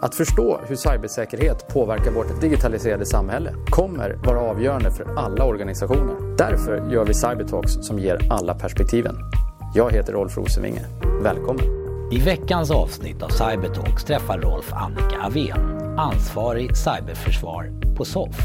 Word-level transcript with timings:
Att 0.00 0.14
förstå 0.14 0.60
hur 0.66 0.76
cybersäkerhet 0.76 1.68
påverkar 1.68 2.10
vårt 2.10 2.40
digitaliserade 2.40 3.06
samhälle 3.06 3.54
kommer 3.70 4.18
vara 4.24 4.40
avgörande 4.40 4.90
för 4.90 5.18
alla 5.18 5.44
organisationer. 5.44 6.36
Därför 6.36 6.90
gör 6.92 7.04
vi 7.04 7.14
Cybertalks 7.14 7.72
som 7.72 7.98
ger 7.98 8.32
alla 8.32 8.54
perspektiven. 8.54 9.16
Jag 9.74 9.92
heter 9.92 10.12
Rolf 10.12 10.36
Rosenvinge. 10.36 10.84
Välkommen! 11.22 11.64
I 12.12 12.18
veckans 12.20 12.70
avsnitt 12.70 13.22
av 13.22 13.28
Cybertalks 13.28 14.04
träffar 14.04 14.38
Rolf 14.38 14.72
Annika 14.72 15.26
Avén, 15.26 15.78
ansvarig 15.98 16.76
cyberförsvar 16.76 17.70
på 17.96 18.04
SOFF. 18.04 18.40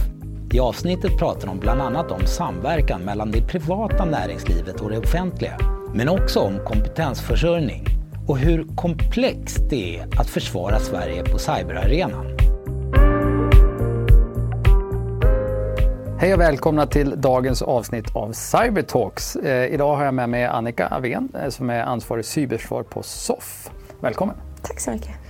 I 0.53 0.59
avsnittet 0.59 1.17
pratar 1.19 1.47
de 1.47 1.59
bland 1.59 1.81
annat 1.81 2.11
om 2.11 2.25
samverkan 2.25 3.01
mellan 3.01 3.31
det 3.31 3.47
privata 3.47 4.05
näringslivet 4.05 4.81
och 4.81 4.89
det 4.89 4.97
offentliga, 4.97 5.57
men 5.93 6.09
också 6.09 6.39
om 6.39 6.59
kompetensförsörjning 6.65 8.02
och 8.27 8.37
hur 8.37 8.65
komplext 8.75 9.69
det 9.69 9.97
är 9.97 10.07
att 10.19 10.29
försvara 10.29 10.79
Sverige 10.79 11.23
på 11.23 11.37
cyberarenan. 11.37 12.25
Hej 16.19 16.33
och 16.33 16.39
välkomna 16.39 16.85
till 16.85 17.21
dagens 17.21 17.61
avsnitt 17.61 18.15
av 18.15 18.31
Cybertalks. 18.31 19.35
Eh, 19.35 19.73
idag 19.73 19.95
har 19.95 20.05
jag 20.05 20.13
med 20.13 20.29
mig 20.29 20.45
Annika 20.45 20.87
Avén 20.87 21.29
eh, 21.43 21.49
som 21.49 21.69
är 21.69 21.83
ansvarig 21.83 22.25
cyberförsvar 22.25 22.83
på 22.83 23.03
SOFF. 23.03 23.71
Välkommen! 23.99 24.35
Tack 24.61 24.79
så 24.79 24.91
mycket. 24.91 25.22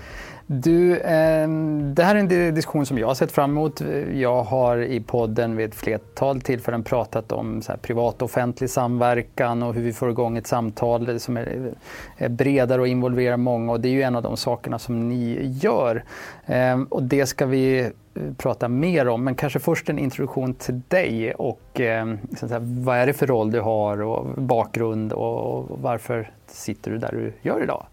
Du, 0.45 0.97
eh, 0.97 1.47
det 1.93 2.03
här 2.03 2.15
är 2.15 2.19
en 2.19 2.55
diskussion 2.55 2.85
som 2.85 2.97
jag 2.97 3.07
har 3.07 3.15
sett 3.15 3.31
fram 3.31 3.51
emot. 3.51 3.81
Jag 4.13 4.43
har 4.43 4.77
i 4.77 4.99
podden 4.99 5.55
vid 5.55 5.69
ett 5.69 5.75
flertal 5.75 6.41
tillfällen 6.41 6.83
pratat 6.83 7.31
om 7.31 7.61
så 7.61 7.73
privat 7.81 8.15
och 8.15 8.25
offentlig 8.25 8.69
samverkan 8.69 9.63
och 9.63 9.73
hur 9.73 9.81
vi 9.81 9.93
får 9.93 10.09
igång 10.09 10.37
ett 10.37 10.47
samtal 10.47 11.19
som 11.19 11.37
är, 11.37 11.73
är 12.17 12.29
bredare 12.29 12.81
och 12.81 12.87
involverar 12.87 13.37
många. 13.37 13.71
Och 13.71 13.79
det 13.79 13.87
är 13.87 13.93
ju 13.93 14.01
en 14.01 14.15
av 14.15 14.23
de 14.23 14.37
sakerna 14.37 14.79
som 14.79 15.09
ni 15.09 15.39
gör. 15.61 16.03
Eh, 16.45 16.81
och 16.89 17.03
det 17.03 17.25
ska 17.25 17.45
vi 17.45 17.79
eh, 17.79 17.91
prata 18.37 18.67
mer 18.67 19.07
om, 19.07 19.23
men 19.23 19.35
kanske 19.35 19.59
först 19.59 19.89
en 19.89 19.99
introduktion 19.99 20.53
till 20.53 20.81
dig 20.87 21.33
och 21.33 21.79
eh, 21.79 22.13
liksom 22.29 22.83
vad 22.83 22.97
är 22.97 23.05
det 23.05 23.13
för 23.13 23.27
roll 23.27 23.51
du 23.51 23.59
har 23.59 24.01
och 24.01 24.25
bakgrund 24.41 25.13
och, 25.13 25.57
och 25.57 25.79
varför 25.81 26.31
sitter 26.47 26.91
du 26.91 26.97
där 26.97 27.11
du 27.11 27.33
gör 27.49 27.63
idag? 27.63 27.85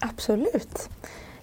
Absolut. 0.00 0.88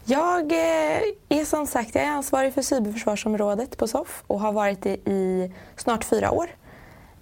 Jag 0.07 0.51
eh, 0.51 1.01
är 1.29 1.45
som 1.45 1.67
sagt 1.67 1.95
jag 1.95 2.03
är 2.03 2.09
ansvarig 2.09 2.53
för 2.53 2.61
cyberförsvarsområdet 2.61 3.77
på 3.77 3.87
SOFF 3.87 4.23
och 4.27 4.39
har 4.39 4.51
varit 4.51 4.81
det 4.81 5.09
i 5.09 5.51
snart 5.75 6.03
fyra 6.03 6.31
år. 6.31 6.49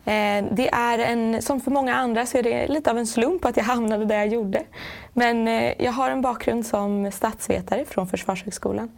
Eh, 0.06 0.46
det 0.52 0.70
är 0.74 1.00
en, 1.00 1.42
som 1.42 1.62
för 1.62 1.72
många 1.72 1.96
andra 1.96 2.26
så 2.26 2.38
är 2.38 2.44
det 2.44 2.68
lite 2.68 2.92
av 2.92 2.98
en 2.98 3.08
slump 3.08 3.46
att 3.46 3.58
jag 3.58 3.64
hamnade 3.64 4.06
där 4.06 4.16
jag 4.16 4.28
gjorde. 4.28 4.64
Men 5.14 5.48
eh, 5.48 5.74
jag 5.84 5.92
har 5.92 6.10
en 6.10 6.22
bakgrund 6.22 6.66
som 6.66 7.12
statsvetare 7.12 7.86
från 7.86 8.08
Försvarshögskolan. 8.08 8.92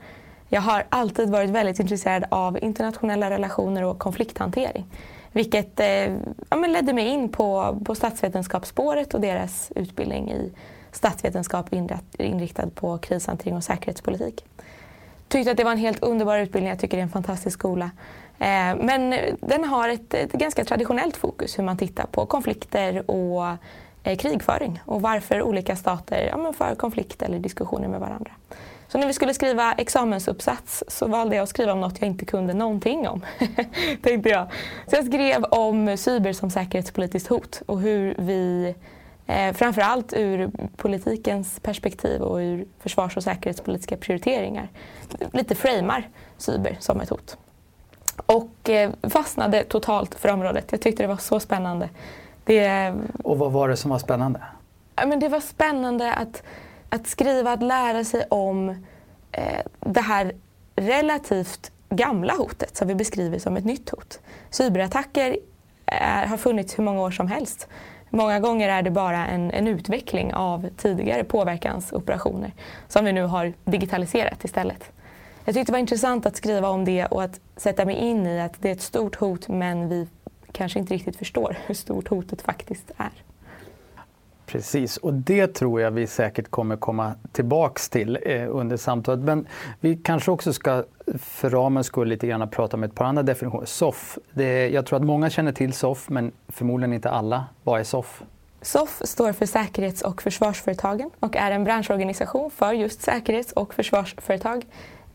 Jag 0.49 0.61
har 0.61 0.85
alltid 0.89 1.29
varit 1.29 1.49
väldigt 1.49 1.79
intresserad 1.79 2.25
av 2.29 2.63
internationella 2.63 3.29
relationer 3.29 3.83
och 3.83 3.99
konflikthantering. 3.99 4.85
Vilket 5.31 5.79
ja, 6.49 6.55
ledde 6.55 6.93
mig 6.93 7.07
in 7.07 7.29
på, 7.29 7.79
på 7.85 7.95
statsvetenskapsspåret 7.95 9.13
och 9.13 9.21
deras 9.21 9.71
utbildning 9.75 10.31
i 10.31 10.51
statsvetenskap 10.95 11.73
inriktad 12.17 12.69
på 12.75 12.97
krishantering 12.97 13.55
och 13.55 13.63
säkerhetspolitik. 13.63 14.45
Tyckte 15.27 15.51
att 15.51 15.57
det 15.57 15.63
var 15.63 15.71
en 15.71 15.77
helt 15.77 16.03
underbar 16.03 16.37
utbildning. 16.37 16.69
Jag 16.69 16.79
tycker 16.79 16.97
det 16.97 17.01
är 17.01 17.03
en 17.03 17.09
fantastisk 17.09 17.59
skola. 17.59 17.91
Eh, 18.39 18.75
men 18.79 19.15
den 19.39 19.63
har 19.63 19.89
ett, 19.89 20.13
ett 20.13 20.31
ganska 20.31 20.65
traditionellt 20.65 21.17
fokus 21.17 21.59
hur 21.59 21.63
man 21.63 21.77
tittar 21.77 22.05
på 22.05 22.25
konflikter 22.25 23.11
och 23.11 23.47
eh, 24.03 24.17
krigföring 24.17 24.81
och 24.85 25.01
varför 25.01 25.41
olika 25.41 25.75
stater 25.75 26.29
ja, 26.31 26.53
för 26.53 26.75
konflikt 26.75 27.21
eller 27.21 27.39
diskussioner 27.39 27.87
med 27.87 27.99
varandra. 27.99 28.31
Så 28.87 28.97
när 28.97 29.07
vi 29.07 29.13
skulle 29.13 29.33
skriva 29.33 29.73
examensuppsats 29.73 30.83
så 30.87 31.07
valde 31.07 31.35
jag 31.35 31.43
att 31.43 31.49
skriva 31.49 31.71
om 31.71 31.81
något 31.81 32.01
jag 32.01 32.07
inte 32.07 32.25
kunde 32.25 32.53
någonting 32.53 33.07
om. 33.07 33.21
tänkte 34.01 34.29
jag. 34.29 34.47
Så 34.87 34.95
jag 34.95 35.05
skrev 35.05 35.43
om 35.43 35.97
cyber 35.97 36.33
som 36.33 36.49
säkerhetspolitiskt 36.51 37.29
hot 37.29 37.61
och 37.65 37.79
hur 37.79 38.15
vi 38.17 38.75
Eh, 39.27 39.53
framförallt 39.53 40.13
ur 40.13 40.51
politikens 40.77 41.59
perspektiv 41.59 42.21
och 42.21 42.37
ur 42.37 42.65
försvars 42.79 43.17
och 43.17 43.23
säkerhetspolitiska 43.23 43.97
prioriteringar. 43.97 44.69
Lite 45.33 45.55
framar 45.55 46.09
cyber 46.37 46.77
som 46.79 47.01
ett 47.01 47.09
hot. 47.09 47.37
Och 48.25 48.69
eh, 48.69 48.91
fastnade 49.03 49.63
totalt 49.63 50.15
för 50.15 50.29
området. 50.29 50.71
Jag 50.71 50.81
tyckte 50.81 51.03
det 51.03 51.07
var 51.07 51.17
så 51.17 51.39
spännande. 51.39 51.89
Det, 52.43 52.93
och 53.23 53.37
vad 53.37 53.51
var 53.51 53.69
det 53.69 53.77
som 53.77 53.91
var 53.91 53.99
spännande? 53.99 54.41
men 54.95 55.19
det 55.19 55.29
var 55.29 55.39
spännande 55.39 56.13
att, 56.13 56.43
att 56.89 57.07
skriva, 57.07 57.51
att 57.51 57.63
lära 57.63 58.03
sig 58.03 58.25
om 58.29 58.69
eh, 59.31 59.61
det 59.79 60.01
här 60.01 60.31
relativt 60.75 61.71
gamla 61.89 62.33
hotet 62.33 62.77
som 62.77 62.87
vi 62.87 62.95
beskriver 62.95 63.39
som 63.39 63.57
ett 63.57 63.65
nytt 63.65 63.89
hot. 63.89 64.19
Cyberattacker 64.49 65.37
är, 65.85 66.25
har 66.25 66.37
funnits 66.37 66.79
hur 66.79 66.83
många 66.83 67.01
år 67.01 67.11
som 67.11 67.27
helst. 67.27 67.67
Många 68.15 68.39
gånger 68.39 68.69
är 68.69 68.81
det 68.81 68.91
bara 68.91 69.27
en, 69.27 69.51
en 69.51 69.67
utveckling 69.67 70.33
av 70.33 70.69
tidigare 70.77 71.23
påverkansoperationer 71.23 72.51
som 72.87 73.05
vi 73.05 73.13
nu 73.13 73.23
har 73.23 73.53
digitaliserat 73.65 74.43
istället. 74.43 74.91
Jag 75.45 75.55
tyckte 75.55 75.71
det 75.71 75.75
var 75.75 75.79
intressant 75.79 76.25
att 76.25 76.35
skriva 76.35 76.69
om 76.69 76.85
det 76.85 77.05
och 77.05 77.23
att 77.23 77.39
sätta 77.57 77.85
mig 77.85 77.95
in 77.95 78.27
i 78.27 78.41
att 78.41 78.61
det 78.61 78.69
är 78.69 78.71
ett 78.71 78.81
stort 78.81 79.15
hot 79.15 79.47
men 79.47 79.89
vi 79.89 80.07
kanske 80.51 80.79
inte 80.79 80.93
riktigt 80.93 81.15
förstår 81.15 81.57
hur 81.65 81.75
stort 81.75 82.07
hotet 82.07 82.41
faktiskt 82.41 82.91
är. 82.97 83.11
Precis, 84.45 84.97
och 84.97 85.13
det 85.13 85.47
tror 85.47 85.81
jag 85.81 85.91
vi 85.91 86.07
säkert 86.07 86.51
kommer 86.51 86.77
komma 86.77 87.13
tillbaks 87.31 87.89
till 87.89 88.19
eh, 88.25 88.47
under 88.49 88.77
samtalet. 88.77 89.19
Men 89.19 89.47
vi 89.79 89.95
kanske 89.95 90.31
också 90.31 90.53
ska 90.53 90.83
för 91.19 91.49
ramens 91.49 91.87
skull 91.87 92.07
lite 92.07 92.27
grann 92.27 92.49
prata 92.49 92.77
om 92.77 92.83
ett 92.83 92.95
par 92.95 93.05
andra 93.05 93.23
definitioner. 93.23 93.65
SOF, 93.65 94.17
det, 94.33 94.69
jag 94.69 94.85
tror 94.85 94.99
att 94.99 95.05
många 95.05 95.29
känner 95.29 95.51
till 95.51 95.73
SOF 95.73 96.09
men 96.09 96.31
förmodligen 96.47 96.93
inte 96.93 97.09
alla. 97.09 97.45
Vad 97.63 97.79
är 97.79 97.83
SOF? 97.83 98.23
SOF 98.61 99.01
står 99.05 99.31
för 99.31 99.45
Säkerhets 99.45 100.01
och 100.01 100.21
försvarsföretagen 100.21 101.09
och 101.19 101.35
är 101.35 101.51
en 101.51 101.63
branschorganisation 101.63 102.51
för 102.51 102.73
just 102.73 103.01
säkerhets 103.01 103.51
och 103.51 103.73
försvarsföretag 103.73 104.65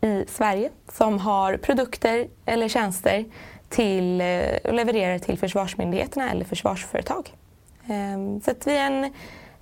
i 0.01 0.25
Sverige 0.27 0.69
som 0.91 1.19
har 1.19 1.57
produkter 1.57 2.27
eller 2.45 2.67
tjänster 2.67 3.25
till, 3.69 4.21
eh, 4.21 4.41
och 4.63 4.73
levererar 4.73 5.19
till 5.19 5.37
försvarsmyndigheterna 5.37 6.31
eller 6.31 6.45
försvarsföretag. 6.45 7.31
Ehm, 7.91 8.41
så 8.41 8.51
att 8.51 8.67
vi 8.67 8.77
är 8.77 8.85
en, 8.85 9.13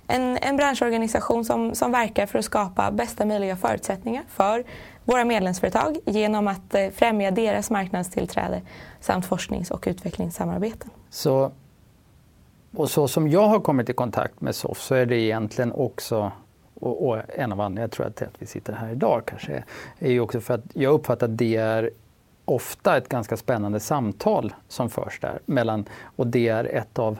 en, 0.06 0.38
en 0.42 0.56
branschorganisation 0.56 1.44
som, 1.44 1.74
som 1.74 1.92
verkar 1.92 2.26
för 2.26 2.38
att 2.38 2.44
skapa 2.44 2.90
bästa 2.90 3.24
möjliga 3.24 3.56
förutsättningar 3.56 4.24
för 4.28 4.64
våra 5.04 5.24
medlemsföretag 5.24 5.98
genom 6.04 6.48
att 6.48 6.74
eh, 6.74 6.90
främja 6.90 7.30
deras 7.30 7.70
marknadstillträde 7.70 8.62
samt 9.00 9.26
forsknings 9.26 9.70
och 9.70 9.84
utvecklingssamarbeten. 9.86 10.90
Så, 11.10 11.52
och 12.76 12.90
så 12.90 13.08
som 13.08 13.28
jag 13.28 13.48
har 13.48 13.60
kommit 13.60 13.88
i 13.88 13.92
kontakt 13.92 14.40
med 14.40 14.54
SOF 14.54 14.80
så 14.80 14.94
är 14.94 15.06
det 15.06 15.16
egentligen 15.16 15.72
också 15.72 16.32
och, 16.80 17.08
och 17.08 17.18
en 17.28 17.52
av 17.52 17.60
anledningarna 17.60 17.88
tror 17.88 18.06
jag 18.06 18.14
till 18.14 18.26
att 18.26 18.42
vi 18.42 18.46
sitter 18.46 18.72
här 18.72 18.92
idag 18.92 19.22
kanske 19.26 19.64
är 19.98 20.10
ju 20.10 20.20
också 20.20 20.40
för 20.40 20.54
att 20.54 20.64
jag 20.74 20.94
uppfattar 20.94 21.26
att 21.26 21.38
det 21.38 21.56
är 21.56 21.90
ofta 22.44 22.96
ett 22.96 23.08
ganska 23.08 23.36
spännande 23.36 23.80
samtal 23.80 24.54
som 24.68 24.90
förs 24.90 25.20
där 25.20 25.38
mellan 25.46 25.84
och 26.16 26.26
det 26.26 26.48
är 26.48 26.64
ett 26.64 26.98
av 26.98 27.18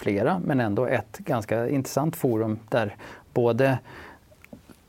flera, 0.00 0.40
men 0.44 0.60
ändå 0.60 0.86
ett 0.86 1.18
ganska 1.18 1.68
intressant 1.68 2.16
forum 2.16 2.58
där 2.68 2.96
både 3.34 3.78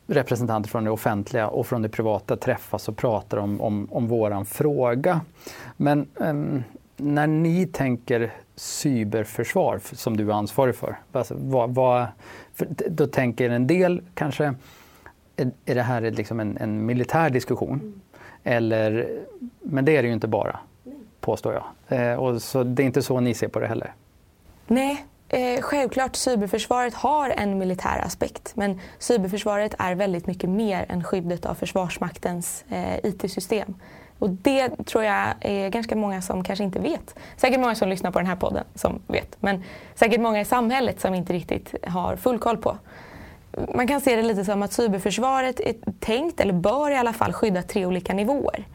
representanter 0.07 0.69
från 0.69 0.83
det 0.83 0.91
offentliga 0.91 1.47
och 1.47 1.67
från 1.67 1.81
det 1.81 1.89
privata 1.89 2.37
träffas 2.37 2.87
och 2.89 2.97
pratar 2.97 3.37
om, 3.37 3.61
om, 3.61 3.87
om 3.91 4.07
våran 4.07 4.45
fråga. 4.45 5.21
Men 5.77 6.07
um, 6.15 6.63
när 6.97 7.27
ni 7.27 7.67
tänker 7.67 8.33
cyberförsvar 8.55 9.79
som 9.83 10.17
du 10.17 10.29
är 10.29 10.33
ansvarig 10.33 10.75
för, 10.75 10.97
alltså, 11.11 11.35
vad, 11.37 11.75
vad, 11.75 12.07
för 12.53 12.67
då 12.89 13.07
tänker 13.07 13.49
en 13.49 13.67
del 13.67 14.01
kanske, 14.13 14.53
är, 15.35 15.51
är 15.65 15.75
det 15.75 15.81
här 15.81 16.01
liksom 16.01 16.39
en, 16.39 16.57
en 16.57 16.85
militär 16.85 17.29
diskussion? 17.29 17.79
Mm. 17.79 18.01
Eller, 18.43 19.19
men 19.61 19.85
det 19.85 19.97
är 19.97 20.01
det 20.01 20.07
ju 20.07 20.13
inte 20.13 20.27
bara, 20.27 20.59
påstår 21.19 21.53
jag. 21.53 21.99
Eh, 21.99 22.15
och 22.15 22.41
så 22.41 22.63
det 22.63 22.83
är 22.83 22.85
inte 22.85 23.01
så 23.01 23.19
ni 23.19 23.33
ser 23.33 23.47
på 23.47 23.59
det 23.59 23.67
heller? 23.67 23.93
Nej, 24.71 25.05
eh, 25.29 25.61
självklart 25.61 26.15
cyberförsvaret 26.15 26.93
har 26.93 27.29
en 27.29 27.57
militär 27.57 28.01
aspekt 28.05 28.51
men 28.55 28.79
cyberförsvaret 28.99 29.75
är 29.79 29.95
väldigt 29.95 30.27
mycket 30.27 30.49
mer 30.49 30.85
än 30.89 31.03
skyddet 31.03 31.45
av 31.45 31.55
Försvarsmaktens 31.55 32.65
eh, 32.69 32.97
IT-system. 33.03 33.75
Och 34.19 34.29
det 34.29 34.85
tror 34.85 35.03
jag 35.03 35.33
är 35.41 35.69
ganska 35.69 35.95
många 35.95 36.21
som 36.21 36.43
kanske 36.43 36.63
inte 36.63 36.79
vet. 36.79 37.15
Säkert 37.37 37.59
många 37.59 37.75
som 37.75 37.89
lyssnar 37.89 38.11
på 38.11 38.19
den 38.19 38.27
här 38.27 38.35
podden 38.35 38.63
som 38.75 39.01
vet. 39.07 39.37
Men 39.39 39.63
säkert 39.95 40.21
många 40.21 40.41
i 40.41 40.45
samhället 40.45 41.01
som 41.01 41.13
inte 41.13 41.33
riktigt 41.33 41.75
har 41.87 42.15
full 42.15 42.39
koll 42.39 42.57
på. 42.57 42.77
Man 43.75 43.87
kan 43.87 44.01
se 44.01 44.15
det 44.15 44.23
lite 44.23 44.45
som 44.45 44.63
att 44.63 44.73
cyberförsvaret 44.73 45.59
är 45.59 45.75
tänkt, 45.99 46.39
eller 46.39 46.53
bör 46.53 46.91
i 46.91 46.97
alla 46.97 47.13
fall, 47.13 47.33
skydda 47.33 47.63
tre 47.63 47.85
olika 47.85 48.13
nivåer. 48.13 48.65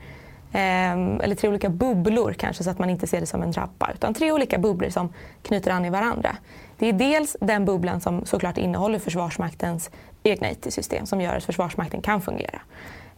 Ehm, 0.58 1.20
eller 1.20 1.34
tre 1.34 1.48
olika 1.48 1.68
bubblor 1.68 2.32
kanske 2.32 2.64
så 2.64 2.70
att 2.70 2.78
man 2.78 2.90
inte 2.90 3.06
ser 3.06 3.20
det 3.20 3.26
som 3.26 3.42
en 3.42 3.52
trappa. 3.52 3.90
Utan 3.94 4.14
tre 4.14 4.32
olika 4.32 4.58
bubblor 4.58 4.90
som 4.90 5.12
knyter 5.42 5.70
an 5.70 5.84
i 5.84 5.90
varandra. 5.90 6.36
Det 6.78 6.86
är 6.86 6.92
dels 6.92 7.36
den 7.40 7.64
bubblan 7.64 8.00
som 8.00 8.24
såklart 8.24 8.58
innehåller 8.58 8.98
Försvarsmaktens 8.98 9.90
egna 10.22 10.50
IT-system 10.50 11.06
som 11.06 11.20
gör 11.20 11.36
att 11.36 11.44
Försvarsmakten 11.44 12.02
kan 12.02 12.20
fungera. 12.20 12.60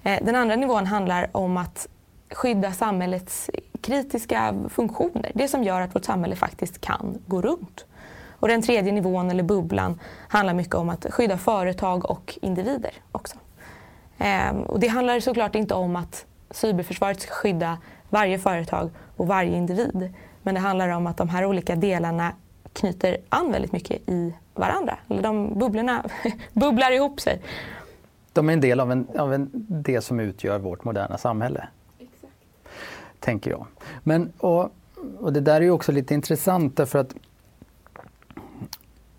Eh, 0.02 0.19
den 0.25 0.35
andra 0.35 0.56
nivån 0.56 0.87
handlar 0.87 1.29
om 1.32 1.56
att 1.56 1.88
skydda 2.31 2.73
samhällets 2.73 3.50
kritiska 3.81 4.55
funktioner. 4.69 5.32
Det 5.35 5.49
som 5.49 5.64
gör 5.64 5.81
att 5.81 5.94
vårt 5.94 6.05
samhälle 6.05 6.37
faktiskt 6.37 6.81
kan 6.81 7.19
gå 7.26 7.43
runt. 7.43 7.85
Och 8.40 8.49
den 8.49 8.62
tredje 8.62 8.93
nivån, 8.93 9.31
eller 9.31 9.43
bubblan, 9.43 10.00
handlar 10.29 10.55
mycket 10.55 10.75
om 10.75 10.88
att 10.88 11.06
skydda 11.11 11.38
företag 11.38 12.11
och 12.11 12.38
individer 12.43 12.93
också. 13.12 13.37
Ehm, 14.19 14.62
och 14.62 14.81
det 14.81 14.88
handlar 14.88 15.20
såklart 15.20 15.55
inte 15.55 15.75
om 15.75 15.96
att 15.96 16.25
cyberförsvaret 16.50 17.21
ska 17.21 17.33
skydda 17.33 17.79
varje 18.09 18.39
företag 18.39 18.91
och 19.17 19.27
varje 19.27 19.56
individ. 19.56 20.15
Men 20.43 20.55
det 20.55 20.61
handlar 20.61 20.89
om 20.89 21.06
att 21.06 21.17
de 21.17 21.29
här 21.29 21.45
olika 21.45 21.77
delarna 21.77 22.33
knyter 22.73 23.17
an 23.29 23.53
väldigt 23.53 23.73
mycket 23.73 24.09
i 24.09 24.35
varandra. 24.55 24.99
Eller 25.09 25.23
de 25.23 25.59
bubblorna 25.59 26.05
bubblar 26.53 26.93
ihop 26.93 27.21
sig. 27.21 27.41
De 28.33 28.49
är 28.49 28.53
en 28.53 28.61
del 28.61 28.81
av, 28.81 28.93
en, 28.93 29.06
av 29.19 29.35
en, 29.35 29.50
det 29.69 30.00
som 30.00 30.21
utgör 30.21 30.59
vårt 30.59 30.85
moderna 30.85 31.19
samhälle. 31.19 31.69
Exakt. 31.99 32.33
Tänker 33.21 33.50
jag. 33.50 33.67
Men, 34.03 34.33
och, 34.39 34.73
och 35.21 35.33
det 35.33 35.41
där 35.41 35.55
är 35.55 35.61
ju 35.61 35.71
också 35.71 35.93
lite 35.93 36.15
intressant 36.15 36.77
därför 36.77 36.99
att 36.99 37.15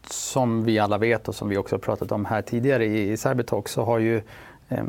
som 0.08 0.64
vi 0.64 0.80
alla 0.80 0.98
vet 0.98 1.28
och 1.28 1.36
som 1.36 1.50
vi 1.50 1.58
också 1.58 1.80
pratat 1.80 2.12
om 2.12 2.26
här 2.26 2.42
tidigare 2.42 2.86
i, 2.86 3.12
i 3.12 3.18
Cybertalk 3.18 3.68
så 3.68 3.84
har 3.84 4.00
ju 4.00 4.22
eh, 4.70 4.84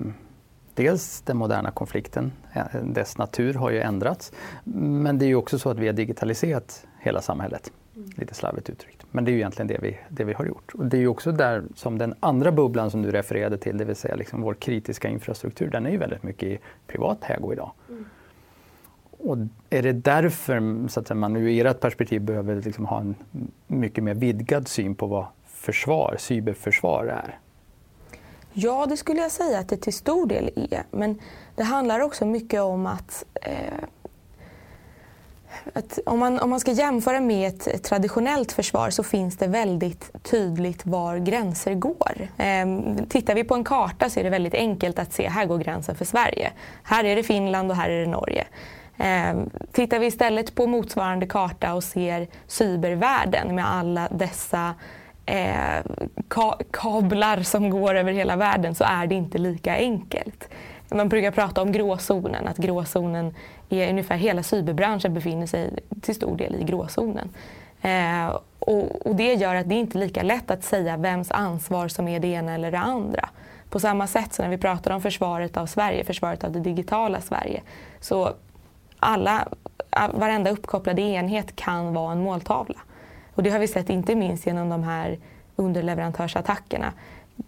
dels 0.80 1.20
den 1.20 1.36
moderna 1.36 1.70
konflikten, 1.70 2.32
eh, 2.52 2.64
dess 2.82 3.18
natur 3.18 3.54
har 3.54 3.70
ju 3.70 3.80
ändrats. 3.80 4.32
Men 4.64 5.18
det 5.18 5.24
är 5.24 5.28
ju 5.28 5.34
också 5.34 5.58
så 5.58 5.70
att 5.70 5.78
vi 5.78 5.86
har 5.86 5.94
digitaliserat 5.94 6.86
hela 7.00 7.22
samhället. 7.22 7.72
Lite 8.16 8.34
slarvigt 8.34 8.70
uttryckt. 8.70 9.06
Men 9.10 9.24
det 9.24 9.30
är 9.30 9.32
ju 9.32 9.38
egentligen 9.38 9.66
det 9.66 9.78
vi, 9.82 9.98
det 10.08 10.24
vi 10.24 10.32
har 10.32 10.44
gjort. 10.44 10.74
Och 10.74 10.86
det 10.86 10.96
är 10.96 11.00
ju 11.00 11.08
också 11.08 11.32
där 11.32 11.62
som 11.74 11.98
den 11.98 12.14
andra 12.20 12.52
bubblan 12.52 12.90
som 12.90 13.02
du 13.02 13.10
refererade 13.10 13.58
till, 13.58 13.78
det 13.78 13.84
vill 13.84 13.96
säga 13.96 14.14
liksom 14.14 14.42
vår 14.42 14.54
kritiska 14.54 15.08
infrastruktur, 15.08 15.70
den 15.70 15.86
är 15.86 15.90
ju 15.90 15.96
väldigt 15.96 16.22
mycket 16.22 16.48
i 16.48 16.58
privat 16.86 17.30
ägo 17.30 17.52
idag. 17.52 17.72
Mm. 17.88 18.04
Och 19.10 19.36
är 19.70 19.82
det 19.82 19.92
därför 19.92 20.88
så 20.88 21.00
att 21.00 21.16
man 21.16 21.36
ur 21.36 21.66
ert 21.66 21.80
perspektiv 21.80 22.22
behöver 22.22 22.62
liksom 22.62 22.86
ha 22.86 23.00
en 23.00 23.14
mycket 23.66 24.04
mer 24.04 24.14
vidgad 24.14 24.68
syn 24.68 24.94
på 24.94 25.06
vad 25.06 25.26
försvar, 25.46 26.16
cyberförsvar 26.18 27.04
är? 27.04 27.38
Ja, 28.52 28.86
det 28.86 28.96
skulle 28.96 29.20
jag 29.20 29.30
säga 29.30 29.58
att 29.58 29.68
det 29.68 29.76
till 29.76 29.92
stor 29.92 30.26
del 30.26 30.50
är. 30.70 30.82
Men 30.90 31.18
det 31.56 31.62
handlar 31.62 32.00
också 32.00 32.26
mycket 32.26 32.60
om 32.60 32.86
att, 32.86 33.24
eh, 33.42 33.84
att 35.72 35.98
om, 36.06 36.18
man, 36.18 36.40
om 36.40 36.50
man 36.50 36.60
ska 36.60 36.72
jämföra 36.72 37.20
med 37.20 37.48
ett 37.48 37.84
traditionellt 37.84 38.52
försvar 38.52 38.90
så 38.90 39.02
finns 39.02 39.36
det 39.36 39.46
väldigt 39.46 40.22
tydligt 40.22 40.86
var 40.86 41.18
gränser 41.18 41.74
går. 41.74 42.28
Eh, 42.36 42.66
tittar 43.08 43.34
vi 43.34 43.44
på 43.44 43.54
en 43.54 43.64
karta 43.64 44.10
så 44.10 44.20
är 44.20 44.24
det 44.24 44.30
väldigt 44.30 44.54
enkelt 44.54 44.98
att 44.98 45.12
se 45.12 45.28
här 45.28 45.46
går 45.46 45.58
gränsen 45.58 45.96
för 45.96 46.04
Sverige. 46.04 46.52
Här 46.82 47.04
är 47.04 47.16
det 47.16 47.22
Finland 47.22 47.70
och 47.70 47.76
här 47.76 47.90
är 47.90 48.00
det 48.00 48.10
Norge. 48.10 48.46
Eh, 48.96 49.36
tittar 49.72 49.98
vi 49.98 50.06
istället 50.06 50.54
på 50.54 50.66
motsvarande 50.66 51.26
karta 51.26 51.74
och 51.74 51.84
ser 51.84 52.28
cybervärlden 52.46 53.54
med 53.54 53.72
alla 53.72 54.08
dessa 54.10 54.74
eh, 55.30 55.82
ka 56.28 56.58
kablar 56.70 57.42
som 57.42 57.70
går 57.70 57.94
över 57.94 58.12
hela 58.12 58.36
världen 58.36 58.74
så 58.74 58.84
är 58.84 59.06
det 59.06 59.14
inte 59.14 59.38
lika 59.38 59.76
enkelt. 59.76 60.48
Man 60.88 61.08
brukar 61.08 61.30
prata 61.30 61.62
om 61.62 61.72
gråzonen, 61.72 62.48
att 62.48 62.56
gråzonen 62.56 63.34
är 63.68 63.90
ungefär 63.90 64.16
hela 64.16 64.42
cyberbranschen 64.42 65.14
befinner 65.14 65.46
sig 65.46 65.70
till 66.00 66.14
stor 66.14 66.36
del 66.36 66.54
i 66.54 66.64
gråzonen. 66.64 67.28
Eh, 67.82 68.36
och, 68.58 69.06
och, 69.06 69.16
det 69.16 69.34
gör 69.34 69.54
att 69.54 69.68
det 69.68 69.74
inte 69.74 69.98
är 69.98 70.00
lika 70.00 70.22
lätt 70.22 70.50
att 70.50 70.64
säga 70.64 70.96
vems 70.96 71.30
ansvar 71.30 71.88
som 71.88 72.08
är 72.08 72.20
det 72.20 72.28
ena 72.28 72.54
eller 72.54 72.70
det 72.70 72.78
andra. 72.78 73.28
På 73.70 73.80
samma 73.80 74.06
sätt 74.06 74.32
som 74.32 74.42
när 74.42 74.50
vi 74.50 74.58
pratar 74.58 74.90
om 74.90 75.02
försvaret 75.02 75.56
av 75.56 75.66
Sverige, 75.66 76.04
försvaret 76.04 76.44
av 76.44 76.52
det 76.52 76.60
digitala 76.60 77.20
Sverige, 77.20 77.62
så 78.00 78.32
alla, 78.98 79.48
varenda 80.12 80.50
uppkopplad 80.50 80.98
enhet 80.98 81.56
kan 81.56 81.94
vara 81.94 82.12
en 82.12 82.22
måltavla. 82.22 82.78
Och 83.40 83.44
det 83.44 83.50
har 83.50 83.58
vi 83.58 83.68
sett 83.68 83.90
inte 83.90 84.14
minst 84.14 84.46
genom 84.46 84.68
de 84.68 84.82
här 84.82 85.18
underleverantörsattackerna 85.56 86.92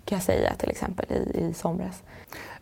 kan 0.04 0.16
jag 0.16 0.22
säga 0.22 0.54
till 0.54 0.70
exempel 0.70 1.06
i, 1.12 1.40
i 1.40 1.52
somras. 1.54 2.02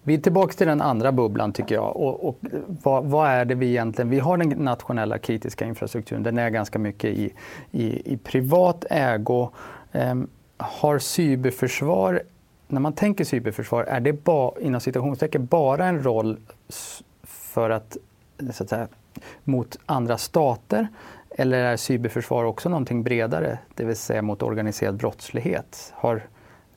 Vi 0.03 0.15
är 0.15 0.19
tillbaka 0.19 0.53
till 0.53 0.67
den 0.67 0.81
andra 0.81 1.12
bubblan 1.12 1.53
tycker 1.53 1.75
jag. 1.75 1.97
Och, 1.97 2.29
och 2.29 2.38
vad, 2.82 3.05
vad, 3.05 3.29
är 3.29 3.44
det 3.44 3.55
vi 3.55 3.69
egentligen... 3.69 4.11
Vi 4.11 4.19
har 4.19 4.37
den 4.37 4.49
nationella 4.49 5.19
kritiska 5.19 5.65
infrastrukturen. 5.65 6.23
Den 6.23 6.38
är 6.38 6.50
ganska 6.50 6.79
mycket 6.79 7.11
i, 7.11 7.32
i, 7.71 8.12
i 8.12 8.17
privat 8.17 8.85
ägo. 8.91 9.50
Ehm, 9.93 10.29
har 10.56 10.99
cyberförsvar, 10.99 12.23
när 12.69 12.81
man 12.81 12.93
tänker 12.93 13.25
cyberförsvar, 13.25 13.85
är 13.85 14.00
det 14.00 14.12
ba, 14.12 14.53
inom 14.61 14.81
citationstecken 14.81 15.47
bara 15.47 15.87
en 15.87 16.03
roll 16.03 16.38
för 17.23 17.71
att, 17.71 17.97
så 18.53 18.62
att 18.62 18.69
säga, 18.69 18.88
mot 19.44 19.79
andra 19.87 20.19
stater? 20.19 20.88
Eller 21.31 21.59
är 21.59 21.77
cyberförsvar 21.77 22.44
också 22.44 22.69
någonting 22.69 23.03
bredare, 23.03 23.59
det 23.75 23.85
vill 23.85 23.97
säga 23.97 24.23
mot 24.23 24.43
organiserad 24.43 24.97
brottslighet? 24.97 25.93
Har, 25.97 26.23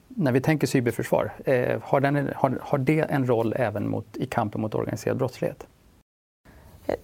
när 0.07 0.31
vi 0.31 0.41
tänker 0.41 0.67
cyberförsvar, 0.67 1.33
eh, 1.45 1.79
har, 1.81 1.99
den, 1.99 2.29
har, 2.35 2.59
har 2.61 2.77
det 2.77 2.99
en 2.99 3.27
roll 3.27 3.53
även 3.57 3.89
mot, 3.89 4.17
i 4.17 4.25
kampen 4.25 4.61
mot 4.61 4.75
organiserad 4.75 5.17
brottslighet? 5.17 5.67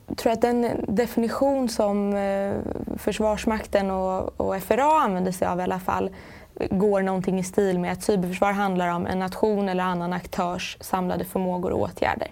Jag 0.07 0.17
tror 0.17 0.31
att 0.33 0.41
den 0.41 0.85
definition 0.87 1.69
som 1.69 2.13
eh, 2.13 2.53
Försvarsmakten 2.97 3.91
och, 3.91 4.41
och 4.41 4.63
FRA 4.63 5.01
använder 5.01 5.31
sig 5.31 5.47
av 5.47 5.59
i 5.59 5.63
alla 5.63 5.79
fall 5.79 6.09
går 6.71 7.01
någonting 7.01 7.39
i 7.39 7.43
stil 7.43 7.79
med 7.79 7.91
att 7.91 8.03
cyberförsvar 8.03 8.51
handlar 8.51 8.87
om 8.87 9.05
en 9.05 9.19
nation 9.19 9.69
eller 9.69 9.83
annan 9.83 10.13
aktörs 10.13 10.77
samlade 10.81 11.25
förmågor 11.25 11.71
och 11.71 11.81
åtgärder 11.81 12.27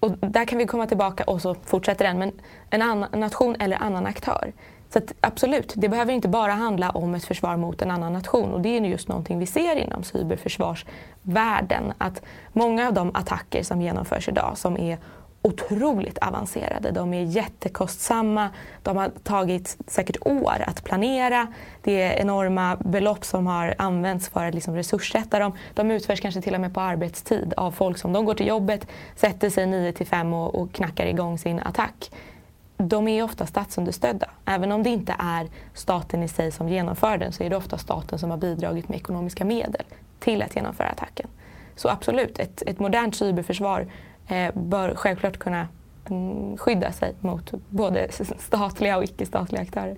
och 0.00 0.10
där 0.10 0.44
kan 0.44 0.58
vi 0.58 0.66
komma 0.66 0.86
tillbaka 0.86 1.24
och 1.24 1.42
så 1.42 1.54
fortsätter 1.54 2.04
den. 2.04 2.18
Men 2.18 2.32
en 2.70 2.82
annan 2.82 3.20
nation 3.20 3.56
eller 3.60 3.82
annan 3.82 4.06
aktör. 4.06 4.52
Så 4.88 5.00
absolut, 5.20 5.72
det 5.76 5.88
behöver 5.88 6.12
inte 6.12 6.28
bara 6.28 6.52
handla 6.52 6.90
om 6.90 7.14
ett 7.14 7.24
försvar 7.24 7.56
mot 7.56 7.82
en 7.82 7.90
annan 7.90 8.12
nation. 8.12 8.52
Och 8.52 8.60
det 8.60 8.68
är 8.68 8.80
just 8.80 9.08
någonting 9.08 9.38
vi 9.38 9.46
ser 9.46 9.76
inom 9.76 10.02
cyberförsvarsvärlden. 10.02 11.92
Att 11.98 12.22
många 12.52 12.88
av 12.88 12.94
de 12.94 13.10
attacker 13.14 13.62
som 13.62 13.82
genomförs 13.82 14.28
idag 14.28 14.52
som 14.54 14.78
är 14.78 14.98
otroligt 15.46 16.18
avancerade. 16.18 16.90
De 16.90 17.14
är 17.14 17.22
jättekostsamma. 17.22 18.50
De 18.82 18.96
har 18.96 19.10
tagit 19.22 19.76
säkert 19.86 20.16
år 20.20 20.64
att 20.66 20.84
planera. 20.84 21.46
Det 21.82 22.02
är 22.02 22.20
enorma 22.20 22.76
belopp 22.76 23.24
som 23.24 23.46
har 23.46 23.74
använts 23.78 24.28
för 24.28 24.44
att 24.44 24.54
liksom 24.54 24.74
resurssätta 24.74 25.38
dem. 25.38 25.52
De 25.74 25.90
utförs 25.90 26.20
kanske 26.20 26.42
till 26.42 26.54
och 26.54 26.60
med 26.60 26.74
på 26.74 26.80
arbetstid 26.80 27.54
av 27.56 27.70
folk 27.70 27.98
som 27.98 28.12
de 28.12 28.24
går 28.24 28.34
till 28.34 28.46
jobbet, 28.46 28.86
sätter 29.16 29.50
sig 29.50 29.66
9 29.66 29.92
till 29.92 30.06
5 30.06 30.32
och, 30.32 30.54
och 30.54 30.72
knackar 30.72 31.06
igång 31.06 31.38
sin 31.38 31.60
attack. 31.60 32.10
De 32.76 33.08
är 33.08 33.22
ofta 33.22 33.46
statsunderstödda. 33.46 34.30
Även 34.44 34.72
om 34.72 34.82
det 34.82 34.90
inte 34.90 35.14
är 35.18 35.48
staten 35.74 36.22
i 36.22 36.28
sig 36.28 36.52
som 36.52 36.68
genomför 36.68 37.18
den 37.18 37.32
så 37.32 37.44
är 37.44 37.50
det 37.50 37.56
ofta 37.56 37.78
staten 37.78 38.18
som 38.18 38.30
har 38.30 38.38
bidragit 38.38 38.88
med 38.88 38.98
ekonomiska 38.98 39.44
medel 39.44 39.84
till 40.20 40.42
att 40.42 40.56
genomföra 40.56 40.88
attacken. 40.88 41.28
Så 41.76 41.88
absolut, 41.88 42.38
ett, 42.38 42.62
ett 42.66 42.78
modernt 42.78 43.16
cyberförsvar 43.16 43.86
bör 44.54 44.94
självklart 44.94 45.38
kunna 45.38 45.68
mm, 46.10 46.56
skydda 46.56 46.92
sig 46.92 47.14
mot 47.20 47.52
både 47.68 48.08
statliga 48.38 48.96
och 48.96 49.04
icke-statliga 49.04 49.62
aktörer. 49.62 49.96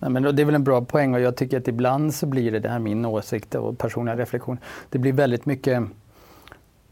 Nej, 0.00 0.10
men 0.10 0.36
det 0.36 0.42
är 0.42 0.46
väl 0.46 0.54
en 0.54 0.64
bra 0.64 0.84
poäng 0.84 1.14
och 1.14 1.20
jag 1.20 1.36
tycker 1.36 1.58
att 1.58 1.68
ibland 1.68 2.14
så 2.14 2.26
blir 2.26 2.52
det, 2.52 2.58
det 2.58 2.68
här 2.68 2.78
min 2.78 3.04
åsikt 3.04 3.54
och 3.54 3.78
personliga 3.78 4.16
reflektion, 4.16 4.58
det 4.90 4.98
blir 4.98 5.12
väldigt 5.12 5.46
mycket 5.46 5.82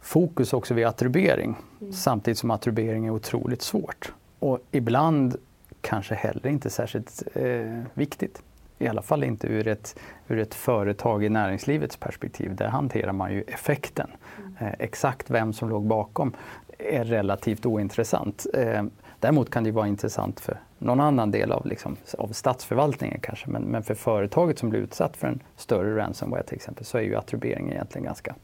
fokus 0.01 0.53
också 0.53 0.75
vid 0.75 0.87
attribuering 0.87 1.57
mm. 1.81 1.93
samtidigt 1.93 2.39
som 2.39 2.51
attribuering 2.51 3.07
är 3.07 3.11
otroligt 3.11 3.63
svårt. 3.63 4.13
Och 4.39 4.59
ibland 4.71 5.37
kanske 5.81 6.15
heller 6.15 6.47
inte 6.47 6.71
särskilt 6.71 7.23
eh, 7.35 7.83
viktigt. 7.95 8.43
I 8.79 8.89
alla 8.89 9.03
fall 9.03 9.25
inte 9.25 9.47
ur 9.47 9.69
ett, 9.69 9.99
ur 10.29 10.39
ett 10.39 10.55
företag 10.55 11.25
i 11.25 11.29
näringslivets 11.29 11.97
perspektiv. 11.97 12.55
Där 12.55 12.69
hanterar 12.69 13.13
man 13.13 13.33
ju 13.33 13.43
effekten. 13.43 14.11
Mm. 14.39 14.55
Eh, 14.59 14.75
exakt 14.79 15.31
vem 15.31 15.53
som 15.53 15.69
låg 15.69 15.87
bakom 15.87 16.33
är 16.79 17.05
relativt 17.05 17.67
ointressant. 17.67 18.47
Eh, 18.55 18.83
däremot 19.21 19.51
kan 19.51 19.65
det 19.65 19.71
vara 19.71 19.89
intressant 19.89 20.41
för 20.41 20.61
någon 20.79 21.01
annan 21.01 21.31
del 21.31 21.53
av, 21.53 21.67
liksom, 21.67 21.97
av 22.19 22.29
statsförvaltningen 22.29 23.21
kanske. 23.21 23.51
Men, 23.51 23.63
men, 23.63 23.83
för 23.83 23.95
företaget 23.95 24.59
som 24.59 24.71
blir 24.71 24.81
utsatt 24.81 25.17
för 25.17 25.29
en 25.29 25.41
större 25.57 25.97
ransomware 25.97 26.43
till 26.43 26.57
exempel 26.57 26.85
så 26.85 26.99
är 26.99 27.03
ju 27.03 27.17
attribueringen 27.17 27.73
egentligen 27.73 28.05
ganska 28.05 28.35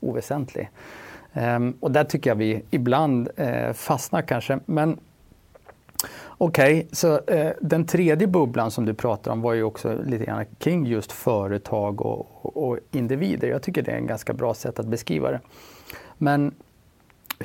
oväsentlig. 0.00 0.70
Ehm, 1.32 1.74
och 1.80 1.90
där 1.90 2.04
tycker 2.04 2.30
jag 2.30 2.36
vi 2.36 2.62
ibland 2.70 3.28
eh, 3.36 3.72
fastnar 3.72 4.22
kanske. 4.22 4.58
Men 4.66 4.98
Okej, 6.38 6.76
okay, 6.78 6.88
så 6.92 7.20
eh, 7.20 7.52
den 7.60 7.86
tredje 7.86 8.26
bubblan 8.26 8.70
som 8.70 8.84
du 8.84 8.94
pratar 8.94 9.32
om 9.32 9.40
var 9.40 9.52
ju 9.52 9.62
också 9.62 9.98
lite 10.06 10.24
grann 10.24 10.44
kring 10.58 10.86
just 10.86 11.12
företag 11.12 12.00
och, 12.00 12.28
och, 12.42 12.68
och 12.68 12.78
individer. 12.90 13.48
Jag 13.48 13.62
tycker 13.62 13.82
det 13.82 13.92
är 13.92 13.96
en 13.96 14.06
ganska 14.06 14.32
bra 14.32 14.54
sätt 14.54 14.78
att 14.78 14.86
beskriva 14.86 15.30
det. 15.30 15.40
Men 16.18 16.54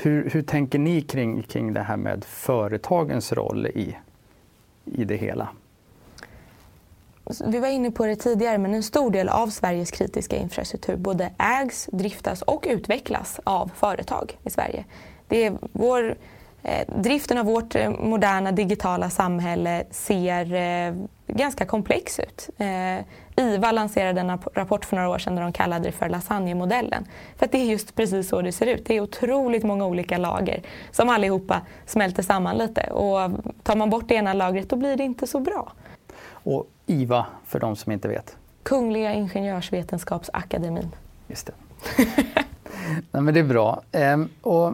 hur, 0.02 0.30
hur 0.30 0.42
tänker 0.42 0.80
ni 0.80 1.02
kring, 1.02 1.44
kring 1.44 1.74
det 1.74 1.82
här 1.82 1.98
med 1.98 2.26
företagens 2.26 3.34
roll 3.34 3.68
i, 3.68 3.96
i 4.86 5.06
det 5.06 5.16
hela? 5.16 5.50
vi 7.46 7.60
var 7.60 7.68
inne 7.68 7.92
på 7.92 8.06
det 8.06 8.16
tidigare, 8.16 8.58
men 8.58 8.74
en 8.74 8.84
stor 8.84 9.12
del 9.12 9.30
av 9.30 9.48
Sveriges 9.48 9.92
kritiska 9.92 10.36
infrastruktur 10.36 10.96
både 10.96 11.32
ägs, 11.38 11.90
driftas 11.92 12.42
och 12.42 12.66
utvecklas 12.70 13.40
av 13.44 13.72
företag 13.76 14.38
i 14.44 14.50
Sverige. 14.50 14.86
Det 15.28 15.46
är 15.46 15.58
vår, 15.72 16.16
eh, 16.64 16.88
driften 16.96 17.38
av 17.38 17.46
vårt 17.46 17.76
eh, 17.76 17.90
moderna 17.90 18.52
digitala 18.52 19.10
samhälle 19.10 19.84
ser 19.92 20.54
eh, 20.54 20.94
ganska 21.30 21.66
komplex 21.66 22.20
ut. 22.20 22.50
Eh, 22.58 23.06
IVA 23.36 23.72
lanserade 23.72 24.22
en 24.22 24.40
rapport 24.54 24.86
för 24.86 24.96
några 24.96 25.10
år 25.10 25.18
sedan 25.18 25.36
där 25.36 25.42
de 25.42 25.54
kallade 25.54 25.86
det 25.86 25.92
för 25.92 26.10
lasagnemodellen. 26.10 27.06
För 27.38 27.46
att 27.46 27.52
det 27.52 27.58
är 27.58 27.66
just 27.66 27.96
precis 27.96 28.30
så 28.30 28.42
det 28.42 28.52
ser 28.52 28.66
ut. 28.68 28.86
Det 28.86 28.94
är 28.94 29.02
otroligt 29.02 29.64
många 29.64 29.86
olika 29.86 30.18
lager 30.18 30.62
som 30.92 31.10
allihopa 31.10 31.62
smälter 31.86 32.24
samman 32.24 32.58
lite. 32.58 32.82
Och 32.82 33.32
tar 33.64 33.76
man 33.76 33.90
bort 33.90 34.08
det 34.08 34.16
ena 34.16 34.34
lagret 34.34 34.70
då 34.70 34.76
blir 34.76 34.98
det 34.98 35.04
inte 35.04 35.28
så 35.28 35.40
bra. 35.40 35.72
Och 36.32 36.68
IVA, 36.86 37.26
för 37.46 37.60
de 37.60 37.76
som 37.76 37.92
inte 37.92 38.08
vet? 38.08 38.38
Kungliga 38.64 39.14
Ingenjörsvetenskapsakademin. 39.14 40.92
Just 41.28 41.46
det. 41.48 41.54
Nej, 43.12 43.22
men 43.22 43.34
det 43.34 43.40
är 43.40 43.44
bra. 43.44 43.82
Ehm, 43.92 44.30
och 44.42 44.74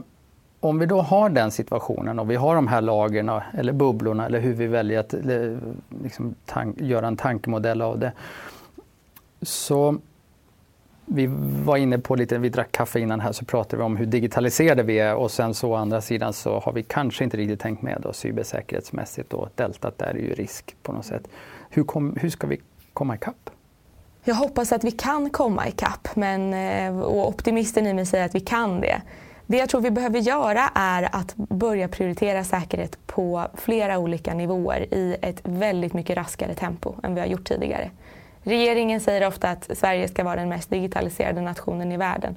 om 0.69 0.79
vi 0.79 0.85
då 0.85 1.01
har 1.01 1.29
den 1.29 1.51
situationen 1.51 2.19
och 2.19 2.31
vi 2.31 2.35
har 2.35 2.55
de 2.55 2.67
här 2.67 2.81
lagren 2.81 3.31
eller 3.53 3.73
bubblorna 3.73 4.25
eller 4.25 4.39
hur 4.39 4.53
vi 4.53 4.67
väljer 4.67 4.99
att 4.99 5.13
eh, 5.13 5.57
liksom, 6.03 6.35
göra 6.77 7.07
en 7.07 7.17
tankemodell 7.17 7.81
av 7.81 7.99
det. 7.99 8.11
Så 9.41 9.97
vi 11.05 11.27
var 11.65 11.77
inne 11.77 11.97
på 11.99 12.15
lite, 12.15 12.37
vi 12.37 12.49
drack 12.49 12.71
kaffe 12.71 12.99
innan 12.99 13.19
här, 13.19 13.31
så 13.31 13.45
pratade 13.45 13.77
vi 13.77 13.83
om 13.83 13.97
hur 13.97 14.05
digitaliserade 14.05 14.83
vi 14.83 14.99
är 14.99 15.15
och 15.15 15.31
sen 15.31 15.53
så 15.53 15.71
å 15.71 15.75
andra 15.75 16.01
sidan 16.01 16.33
så 16.33 16.59
har 16.59 16.73
vi 16.73 16.83
kanske 16.83 17.23
inte 17.23 17.37
riktigt 17.37 17.59
tänkt 17.59 17.81
med 17.81 17.99
då, 18.03 18.13
cybersäkerhetsmässigt 18.13 19.33
och 19.33 19.49
deltat 19.55 19.97
där 19.97 20.07
är 20.07 20.19
ju 20.19 20.33
risk 20.33 20.75
på 20.83 20.91
något 20.91 21.05
sätt. 21.05 21.27
Hur, 21.69 21.83
kom, 21.83 22.17
hur 22.21 22.29
ska 22.29 22.47
vi 22.47 22.61
komma 22.93 23.15
ikapp? 23.15 23.49
Jag 24.23 24.35
hoppas 24.35 24.71
att 24.71 24.83
vi 24.83 24.91
kan 24.91 25.29
komma 25.29 25.67
ikapp 25.67 26.15
men, 26.15 26.53
eh, 26.53 27.01
och 27.01 27.27
optimisten 27.27 27.87
i 27.87 27.93
mig 27.93 28.05
säger 28.05 28.25
att 28.25 28.35
vi 28.35 28.39
kan 28.39 28.81
det. 28.81 29.01
Det 29.47 29.57
jag 29.57 29.69
tror 29.69 29.81
vi 29.81 29.91
behöver 29.91 30.19
göra 30.19 30.69
är 30.75 31.09
att 31.11 31.35
börja 31.35 31.87
prioritera 31.87 32.43
säkerhet 32.43 33.07
på 33.07 33.47
flera 33.53 33.97
olika 33.97 34.33
nivåer 34.33 34.93
i 34.93 35.17
ett 35.21 35.41
väldigt 35.43 35.93
mycket 35.93 36.17
raskare 36.17 36.53
tempo 36.53 36.95
än 37.03 37.15
vi 37.15 37.21
har 37.21 37.27
gjort 37.27 37.47
tidigare. 37.47 37.91
Regeringen 38.43 39.01
säger 39.01 39.27
ofta 39.27 39.49
att 39.49 39.77
Sverige 39.77 40.07
ska 40.07 40.23
vara 40.23 40.35
den 40.35 40.49
mest 40.49 40.69
digitaliserade 40.69 41.41
nationen 41.41 41.91
i 41.91 41.97
världen. 41.97 42.35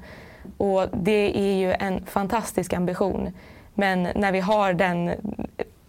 Och 0.57 0.87
det 0.93 1.39
är 1.39 1.55
ju 1.55 1.73
en 1.73 2.07
fantastisk 2.07 2.73
ambition. 2.73 3.33
Men 3.75 4.03
när 4.03 4.33
vi 4.33 4.41
har 4.41 4.73
den, 4.73 5.13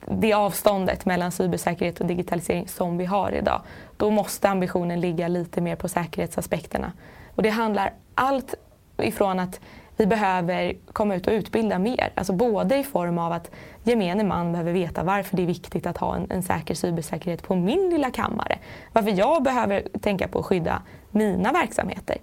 det 0.06 0.34
avståndet 0.34 1.06
mellan 1.06 1.32
cybersäkerhet 1.32 2.00
och 2.00 2.06
digitalisering 2.06 2.68
som 2.68 2.98
vi 2.98 3.06
har 3.06 3.32
idag, 3.32 3.62
då 3.98 4.12
måste 4.12 4.50
ambitionen 4.50 5.02
ligga 5.02 5.28
lite 5.28 5.62
mer 5.62 5.76
på 5.76 5.88
säkerhetsaspekterna. 5.88 6.92
Och 7.36 7.44
det 7.44 7.50
handlar 7.50 7.94
allt 8.16 8.56
ifrån 8.98 9.40
att 9.40 9.60
vi 10.00 10.06
behöver 10.06 10.74
komma 10.94 11.16
ut 11.16 11.28
och 11.28 11.34
utbilda 11.34 11.80
mer. 11.80 12.12
Alltså 12.16 12.34
både 12.34 12.78
i 12.78 12.84
form 12.84 13.18
av 13.18 13.32
att 13.32 13.52
gemene 13.84 14.24
man 14.24 14.52
behöver 14.52 14.72
veta 14.72 15.04
varför 15.04 15.38
det 15.38 15.44
är 15.44 15.48
viktigt 15.48 15.88
att 15.88 15.98
ha 15.98 16.16
en, 16.16 16.32
en 16.32 16.44
säker 16.44 16.76
cybersäkerhet 16.76 17.44
på 17.44 17.56
min 17.56 17.90
lilla 17.90 18.12
kammare. 18.12 18.58
Varför 18.94 19.12
jag 19.12 19.44
behöver 19.44 19.84
tänka 20.02 20.28
på 20.28 20.40
att 20.40 20.46
skydda 20.46 20.82
mina 21.12 21.52
verksamheter. 21.52 22.18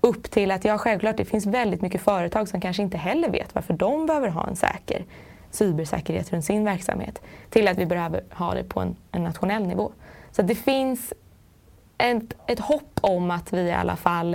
Upp 0.00 0.30
till 0.30 0.50
att 0.50 0.64
ja, 0.64 0.78
självklart 0.78 1.16
det 1.16 1.24
finns 1.24 1.46
väldigt 1.46 1.82
mycket 1.82 2.00
företag 2.00 2.48
som 2.48 2.60
kanske 2.60 2.82
inte 2.82 2.98
heller 2.98 3.30
vet 3.30 3.54
varför 3.54 3.74
de 3.74 4.06
behöver 4.06 4.28
ha 4.28 4.46
en 4.46 4.56
säker 4.56 5.04
cybersäkerhet 5.50 6.32
runt 6.32 6.44
sin 6.44 6.64
verksamhet. 6.64 7.22
Till 7.50 7.68
att 7.68 7.78
vi 7.78 7.86
behöver 7.86 8.24
ha 8.30 8.54
det 8.54 8.64
på 8.64 8.80
en, 8.80 8.96
en 9.12 9.24
nationell 9.24 9.66
nivå. 9.66 9.92
Så 10.32 10.42
det 10.42 10.54
finns 10.54 11.12
ett, 11.98 12.36
ett 12.46 12.60
hopp 12.60 12.98
om 13.00 13.30
att 13.30 13.52
vi 13.52 13.60
i 13.60 13.72
alla 13.72 13.96
fall 13.96 14.34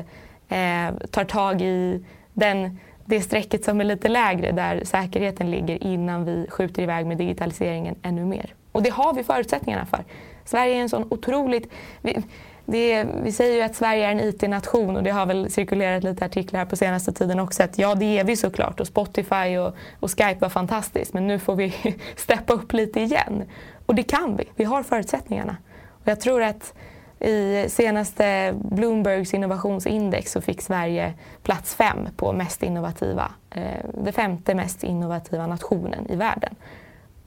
eh, 0.49 0.95
tar 1.11 1.23
tag 1.23 1.61
i 1.61 2.05
den, 2.35 2.79
det 3.05 3.21
strecket 3.21 3.65
som 3.65 3.81
är 3.81 3.83
lite 3.83 4.09
lägre 4.09 4.51
där 4.51 4.81
säkerheten 4.83 5.51
ligger 5.51 5.83
innan 5.83 6.25
vi 6.25 6.47
skjuter 6.49 6.83
iväg 6.83 7.05
med 7.05 7.17
digitaliseringen 7.17 7.95
ännu 8.01 8.25
mer. 8.25 8.53
Och 8.71 8.83
det 8.83 8.89
har 8.89 9.13
vi 9.13 9.23
förutsättningarna 9.23 9.85
för. 9.85 10.03
Sverige 10.45 10.75
är 10.75 10.81
en 10.81 10.89
sån 10.89 11.07
otroligt... 11.09 11.71
Vi, 12.01 12.23
det, 12.67 13.07
vi 13.23 13.31
säger 13.31 13.55
ju 13.55 13.61
att 13.61 13.75
Sverige 13.75 14.05
är 14.05 14.11
en 14.11 14.19
IT-nation 14.19 14.97
och 14.97 15.03
det 15.03 15.09
har 15.09 15.25
väl 15.25 15.51
cirkulerat 15.51 16.03
lite 16.03 16.25
artiklar 16.25 16.59
här 16.59 16.65
på 16.65 16.75
senaste 16.75 17.11
tiden 17.11 17.39
också 17.39 17.63
att 17.63 17.77
ja 17.77 17.95
det 17.95 18.19
är 18.19 18.23
vi 18.23 18.35
såklart 18.35 18.79
och 18.79 18.87
Spotify 18.87 19.57
och, 19.57 19.75
och 19.99 20.11
Skype 20.11 20.37
var 20.39 20.49
fantastiskt 20.49 21.13
men 21.13 21.27
nu 21.27 21.39
får 21.39 21.55
vi 21.55 21.95
steppa 22.15 22.53
upp 22.53 22.73
lite 22.73 22.99
igen. 22.99 23.43
Och 23.85 23.95
det 23.95 24.03
kan 24.03 24.37
vi, 24.37 24.43
vi 24.55 24.63
har 24.63 24.83
förutsättningarna. 24.83 25.57
Och 25.87 26.07
jag 26.07 26.19
tror 26.19 26.43
att 26.43 26.73
i 27.19 27.65
senaste 27.69 28.55
Bloombergs 28.61 29.33
innovationsindex 29.33 30.31
så 30.31 30.41
fick 30.41 30.61
Sverige 30.61 31.13
plats 31.43 31.75
fem 31.75 32.07
på 32.15 32.33
mest 32.33 32.63
innovativa, 32.63 33.31
eh, 33.49 33.85
det 34.03 34.11
femte 34.11 34.55
mest 34.55 34.83
innovativa 34.83 35.47
nationen 35.47 36.11
i 36.11 36.15
världen. 36.15 36.55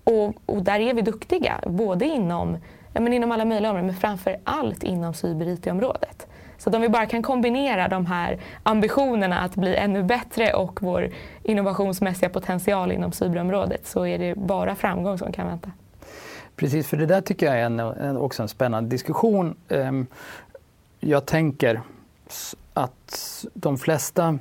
Och, 0.04 0.34
och 0.46 0.62
där 0.62 0.80
är 0.80 0.94
vi 0.94 1.02
duktiga, 1.02 1.60
både 1.66 2.04
inom, 2.04 2.56
ja, 2.92 3.00
men 3.00 3.12
inom 3.12 3.32
alla 3.32 3.44
möjliga 3.44 3.70
områden 3.70 3.86
men 3.86 3.96
framför 3.96 4.36
allt 4.44 4.82
inom 4.82 5.14
cyber-IT-området. 5.14 6.26
Så 6.58 6.70
att 6.70 6.74
om 6.74 6.82
vi 6.82 6.88
bara 6.88 7.06
kan 7.06 7.22
kombinera 7.22 7.88
de 7.88 8.06
här 8.06 8.38
ambitionerna 8.62 9.40
att 9.40 9.56
bli 9.56 9.76
ännu 9.76 10.02
bättre 10.02 10.52
och 10.52 10.82
vår 10.82 11.10
innovationsmässiga 11.42 12.28
potential 12.28 12.92
inom 12.92 13.12
cyberområdet 13.12 13.86
så 13.86 14.06
är 14.06 14.18
det 14.18 14.34
bara 14.34 14.74
framgång 14.74 15.18
som 15.18 15.32
kan 15.32 15.46
vänta. 15.46 15.70
Precis, 16.58 16.88
för 16.88 16.96
det 16.96 17.06
där 17.06 17.20
tycker 17.20 17.46
jag 17.46 17.56
är 17.56 17.64
en, 17.64 17.80
en, 17.80 18.16
också 18.16 18.42
en 18.42 18.48
spännande 18.48 18.90
diskussion. 18.90 19.54
Ehm, 19.68 20.06
jag 21.00 21.26
tänker 21.26 21.80
att 22.74 23.44
de 23.54 23.78
flesta 23.78 24.38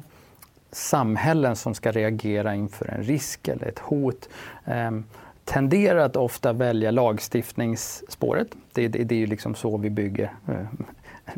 samhällen 0.71 1.55
som 1.55 1.73
ska 1.73 1.91
reagera 1.91 2.55
inför 2.55 2.87
en 2.87 3.03
risk 3.03 3.47
eller 3.47 3.67
ett 3.67 3.79
hot 3.79 4.29
ehm, 4.65 5.03
tenderar 5.45 5.99
att 5.99 6.15
ofta 6.15 6.53
välja 6.53 6.91
lagstiftningsspåret. 6.91 8.47
Det, 8.73 8.87
det, 8.87 9.03
det 9.03 9.15
är 9.15 9.19
ju 9.19 9.27
liksom 9.27 9.55
så 9.55 9.77
vi 9.77 9.89
bygger, 9.89 10.33
eh, 10.47 10.65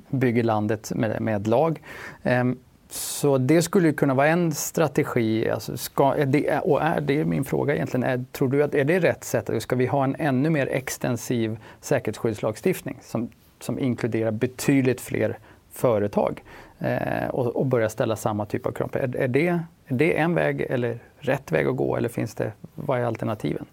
bygger 0.09 0.43
landet 0.43 0.91
med, 0.95 1.21
med 1.21 1.47
lag. 1.47 1.81
Ehm, 2.23 2.57
så 2.91 3.37
det 3.37 3.61
skulle 3.61 3.93
kunna 3.93 4.13
vara 4.13 4.27
en 4.27 4.51
strategi. 4.51 5.49
Alltså 5.49 5.77
ska, 5.77 6.15
är 6.15 6.25
det, 6.25 6.59
och 6.59 6.81
är 6.81 7.01
det 7.01 7.25
min 7.25 7.43
fråga 7.43 7.75
egentligen, 7.75 8.03
är, 8.03 8.25
tror 8.31 8.47
du 8.47 8.63
att 8.63 8.75
är 8.75 8.83
det 8.83 8.99
rätt 8.99 9.23
sätt? 9.23 9.49
Ska 9.63 9.75
vi 9.75 9.85
ha 9.85 10.03
en 10.03 10.15
ännu 10.19 10.49
mer 10.49 10.67
extensiv 10.67 11.57
säkerhetsskyddslagstiftning 11.81 12.97
som, 13.01 13.29
som 13.59 13.79
inkluderar 13.79 14.31
betydligt 14.31 15.01
fler 15.01 15.37
företag 15.71 16.43
eh, 16.79 17.27
och, 17.29 17.55
och 17.55 17.65
börja 17.65 17.89
ställa 17.89 18.15
samma 18.15 18.45
typ 18.45 18.65
av 18.65 18.71
krav? 18.71 18.89
Är, 18.93 19.15
är, 19.15 19.27
det, 19.27 19.47
är 19.47 19.63
det 19.87 20.17
en 20.17 20.35
väg 20.35 20.61
eller 20.61 20.99
rätt 21.19 21.51
väg 21.51 21.67
att 21.67 21.75
gå 21.75 21.95
eller 21.95 22.09
finns 22.09 22.35
det, 22.35 22.51
vad 22.75 22.99
är 22.99 23.03
alternativen? 23.03 23.65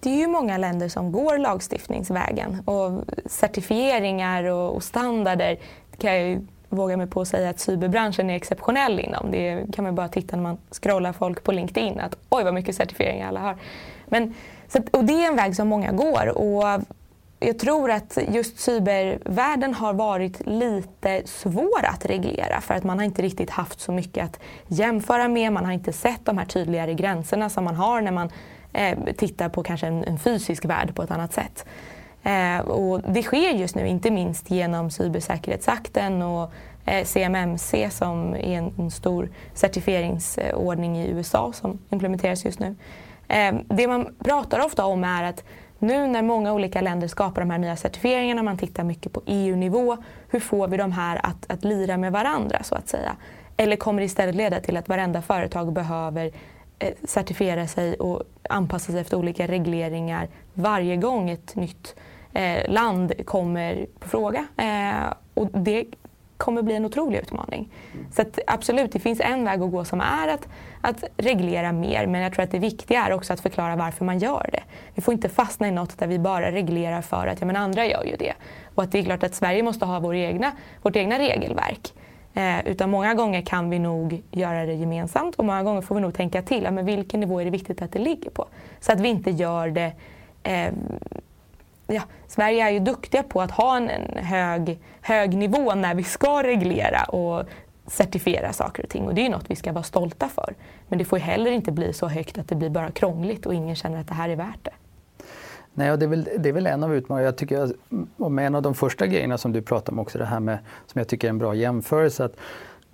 Det 0.00 0.10
är 0.10 0.18
ju 0.18 0.26
många 0.26 0.58
länder 0.58 0.88
som 0.88 1.12
går 1.12 1.38
lagstiftningsvägen 1.38 2.62
och 2.64 3.04
certifieringar 3.26 4.44
och, 4.44 4.74
och 4.74 4.82
standarder 4.82 5.58
kan 5.98 6.14
jag 6.14 6.46
Vågar 6.72 6.96
mig 6.96 7.06
på 7.06 7.20
att 7.20 7.28
säga 7.28 7.50
att 7.50 7.60
cyberbranschen 7.60 8.30
är 8.30 8.36
exceptionell 8.36 9.00
inom. 9.00 9.30
Det 9.30 9.64
kan 9.72 9.84
man 9.84 9.94
bara 9.94 10.08
titta 10.08 10.36
när 10.36 10.42
man 10.42 10.58
scrollar 10.70 11.12
folk 11.12 11.44
på 11.44 11.52
LinkedIn. 11.52 12.00
Att 12.00 12.16
oj 12.28 12.44
vad 12.44 12.54
mycket 12.54 12.76
certifieringar 12.76 13.28
alla 13.28 13.40
har. 13.40 13.56
Men, 14.06 14.34
så 14.68 14.78
att, 14.78 14.96
och 14.96 15.04
det 15.04 15.24
är 15.24 15.28
en 15.28 15.36
väg 15.36 15.56
som 15.56 15.68
många 15.68 15.92
går. 15.92 16.38
Och 16.38 16.82
jag 17.40 17.58
tror 17.58 17.90
att 17.90 18.18
just 18.28 18.60
cybervärlden 18.60 19.74
har 19.74 19.92
varit 19.92 20.46
lite 20.46 21.22
svår 21.24 21.84
att 21.84 22.06
reglera 22.06 22.60
för 22.60 22.74
att 22.74 22.84
man 22.84 22.98
har 22.98 23.04
inte 23.04 23.22
riktigt 23.22 23.50
haft 23.50 23.80
så 23.80 23.92
mycket 23.92 24.24
att 24.24 24.40
jämföra 24.66 25.28
med. 25.28 25.52
Man 25.52 25.64
har 25.64 25.72
inte 25.72 25.92
sett 25.92 26.24
de 26.24 26.38
här 26.38 26.44
tydligare 26.44 26.94
gränserna 26.94 27.50
som 27.50 27.64
man 27.64 27.74
har 27.74 28.00
när 28.00 28.12
man 28.12 28.30
eh, 28.72 28.98
tittar 29.16 29.48
på 29.48 29.62
kanske 29.62 29.86
en, 29.86 30.04
en 30.04 30.18
fysisk 30.18 30.64
värld 30.64 30.94
på 30.94 31.02
ett 31.02 31.10
annat 31.10 31.32
sätt. 31.32 31.66
Eh, 32.22 32.60
och 32.60 33.00
det 33.00 33.22
sker 33.22 33.50
just 33.50 33.74
nu, 33.74 33.88
inte 33.88 34.10
minst 34.10 34.50
genom 34.50 34.90
cybersäkerhetsakten 34.90 36.22
och 36.22 36.52
eh, 36.86 37.04
CMMC 37.04 37.90
som 37.90 38.34
är 38.34 38.38
en, 38.38 38.74
en, 38.78 38.90
stor 38.90 39.28
certifieringsordning 39.54 40.98
i 40.98 41.08
USA 41.08 41.52
som 41.52 41.78
implementeras 41.90 42.44
just 42.44 42.58
nu. 42.58 42.76
Eh, 43.28 43.54
det 43.68 43.88
man 43.88 44.14
pratar 44.18 44.64
ofta 44.64 44.84
om 44.84 45.04
är 45.04 45.24
att 45.24 45.44
nu 45.78 46.06
när 46.06 46.22
många 46.22 46.52
olika 46.52 46.80
länder 46.80 47.08
skapar 47.08 47.40
de 47.40 47.50
här 47.50 47.58
nya 47.58 47.76
certifieringarna, 47.76 48.42
man 48.42 48.58
tittar 48.58 48.84
mycket 48.84 49.12
på 49.12 49.22
EU-nivå, 49.26 49.96
hur 50.28 50.40
får 50.40 50.68
vi 50.68 50.76
de 50.76 50.92
här 50.92 51.20
att, 51.22 51.50
att 51.50 51.64
lira 51.64 51.96
med 51.96 52.12
varandra 52.12 52.62
så 52.62 52.74
att 52.74 52.88
säga? 52.88 53.16
Eller 53.56 53.76
kommer 53.76 54.00
det 54.00 54.06
istället 54.06 54.34
leda 54.34 54.60
till 54.60 54.76
att 54.76 54.88
varenda 54.88 55.22
företag 55.22 55.72
behöver 55.72 56.30
Eh, 56.82 56.92
certifiera 57.04 57.66
sig 57.66 57.94
och 57.94 58.22
anpassa 58.48 58.92
sig 58.92 59.00
efter 59.00 59.16
olika 59.16 59.46
regleringar 59.46 60.28
varje 60.54 60.96
gång 60.96 61.30
ett 61.30 61.56
nytt 61.56 61.94
eh, 62.32 62.70
land 62.70 63.26
kommer 63.26 63.86
på 63.98 64.08
fråga. 64.08 64.46
Eh, 64.56 65.12
och 65.34 65.48
det 65.52 65.84
kommer 66.36 66.62
bli 66.62 66.74
en 66.74 66.84
otrolig 66.84 67.18
utmaning. 67.18 67.72
Så 68.12 68.22
att, 68.22 68.38
absolut, 68.46 68.92
det 68.92 68.98
finns 68.98 69.20
en 69.20 69.44
väg 69.44 69.62
att 69.62 69.70
gå 69.70 69.84
som 69.84 70.00
är 70.00 70.28
att, 70.28 70.48
att 70.80 71.04
reglera 71.16 71.72
mer 71.72 72.06
men 72.06 72.20
jag 72.20 72.32
tror 72.32 72.42
att 72.44 72.50
det 72.50 72.58
viktiga 72.58 73.06
är 73.06 73.12
också 73.12 73.32
att 73.32 73.40
förklara 73.40 73.76
varför 73.76 74.04
man 74.04 74.18
gör 74.18 74.48
det. 74.52 74.62
Vi 74.94 75.02
får 75.02 75.14
inte 75.14 75.28
fastna 75.28 75.68
i 75.68 75.70
något 75.70 75.98
där 75.98 76.06
vi 76.06 76.18
bara 76.18 76.52
reglerar 76.52 77.02
för 77.02 77.26
att 77.26 77.40
ja, 77.40 77.46
men 77.46 77.56
andra 77.56 77.86
gör 77.86 78.04
ju 78.04 78.16
det. 78.16 78.32
Och 78.74 78.82
att 78.82 78.92
det 78.92 78.98
är 78.98 79.04
klart 79.04 79.22
att 79.22 79.34
Sverige 79.34 79.62
måste 79.62 79.84
ha 79.84 80.00
vår 80.00 80.14
egna, 80.14 80.52
vårt 80.82 80.96
egna 80.96 81.18
regelverk. 81.18 81.92
Eh, 82.34 82.66
utan 82.66 82.90
många 82.90 83.14
gånger 83.14 83.42
kan 83.42 83.70
vi 83.70 83.78
nog 83.78 84.22
göra 84.30 84.66
det 84.66 84.74
gemensamt 84.74 85.34
och 85.36 85.44
många 85.44 85.62
gånger 85.62 85.80
får 85.80 85.94
vi 85.94 86.00
nog 86.00 86.14
tänka 86.14 86.42
till. 86.42 86.62
Ja, 86.64 86.70
men 86.70 86.86
vilken 86.86 87.20
nivå 87.20 87.40
är 87.40 87.44
det 87.44 87.50
viktigt 87.50 87.82
att 87.82 87.92
det 87.92 87.98
ligger 87.98 88.30
på? 88.30 88.46
Så 88.80 88.92
att 88.92 89.00
vi 89.00 89.08
inte 89.08 89.30
gör 89.30 89.68
det 89.68 89.92
eh, 90.42 90.72
ja, 91.86 92.02
Sverige 92.26 92.66
är 92.66 92.70
ju 92.70 92.78
duktiga 92.78 93.22
på 93.22 93.42
att 93.42 93.50
ha 93.50 93.76
en, 93.76 93.90
en, 93.90 94.24
hög, 94.24 94.78
hög 95.00 95.34
nivå 95.34 95.74
när 95.74 95.94
vi 95.94 96.04
ska 96.04 96.42
reglera 96.42 97.04
och 97.04 97.44
certifiera 97.86 98.52
saker 98.52 98.82
och 98.82 98.88
ting. 98.88 99.06
Och 99.06 99.14
det 99.14 99.20
är 99.20 99.22
ju 99.22 99.28
något 99.28 99.50
vi 99.50 99.56
ska 99.56 99.72
vara 99.72 99.84
stolta 99.84 100.28
för. 100.28 100.54
Men 100.88 100.98
det 100.98 101.04
får 101.04 101.18
ju 101.18 101.24
heller 101.24 101.50
inte 101.50 101.72
bli 101.72 101.92
så 101.92 102.08
högt 102.08 102.38
att 102.38 102.48
det 102.48 102.54
blir 102.54 102.70
bara 102.70 102.90
krångligt 102.90 103.46
och 103.46 103.54
ingen 103.54 103.76
känner 103.76 104.00
att 104.00 104.08
det 104.08 104.14
här 104.14 104.28
är 104.28 104.36
värt 104.36 104.64
det. 104.64 104.70
Nej, 105.74 105.92
och 105.92 105.98
det, 105.98 106.04
är 106.04 106.08
väl, 106.08 106.28
det 106.38 106.48
är 106.48 106.52
väl 106.52 106.66
en 106.66 106.84
av 106.84 106.94
utmaningarna. 106.94 107.26
Jag 107.26 107.36
tycker, 107.36 107.72
och 108.16 108.32
med 108.32 108.46
en 108.46 108.54
av 108.54 108.62
de 108.62 108.74
första 108.74 109.06
grejerna 109.06 109.38
som 109.38 109.52
du 109.52 109.62
pratade 109.62 109.92
om 109.92 109.98
också, 109.98 110.18
det 110.18 110.24
här 110.24 110.40
med, 110.40 110.58
som 110.86 110.98
jag 110.98 111.08
tycker 111.08 111.28
är 111.28 111.30
en 111.30 111.38
bra 111.38 111.54
jämförelse, 111.54 112.24
att 112.24 112.36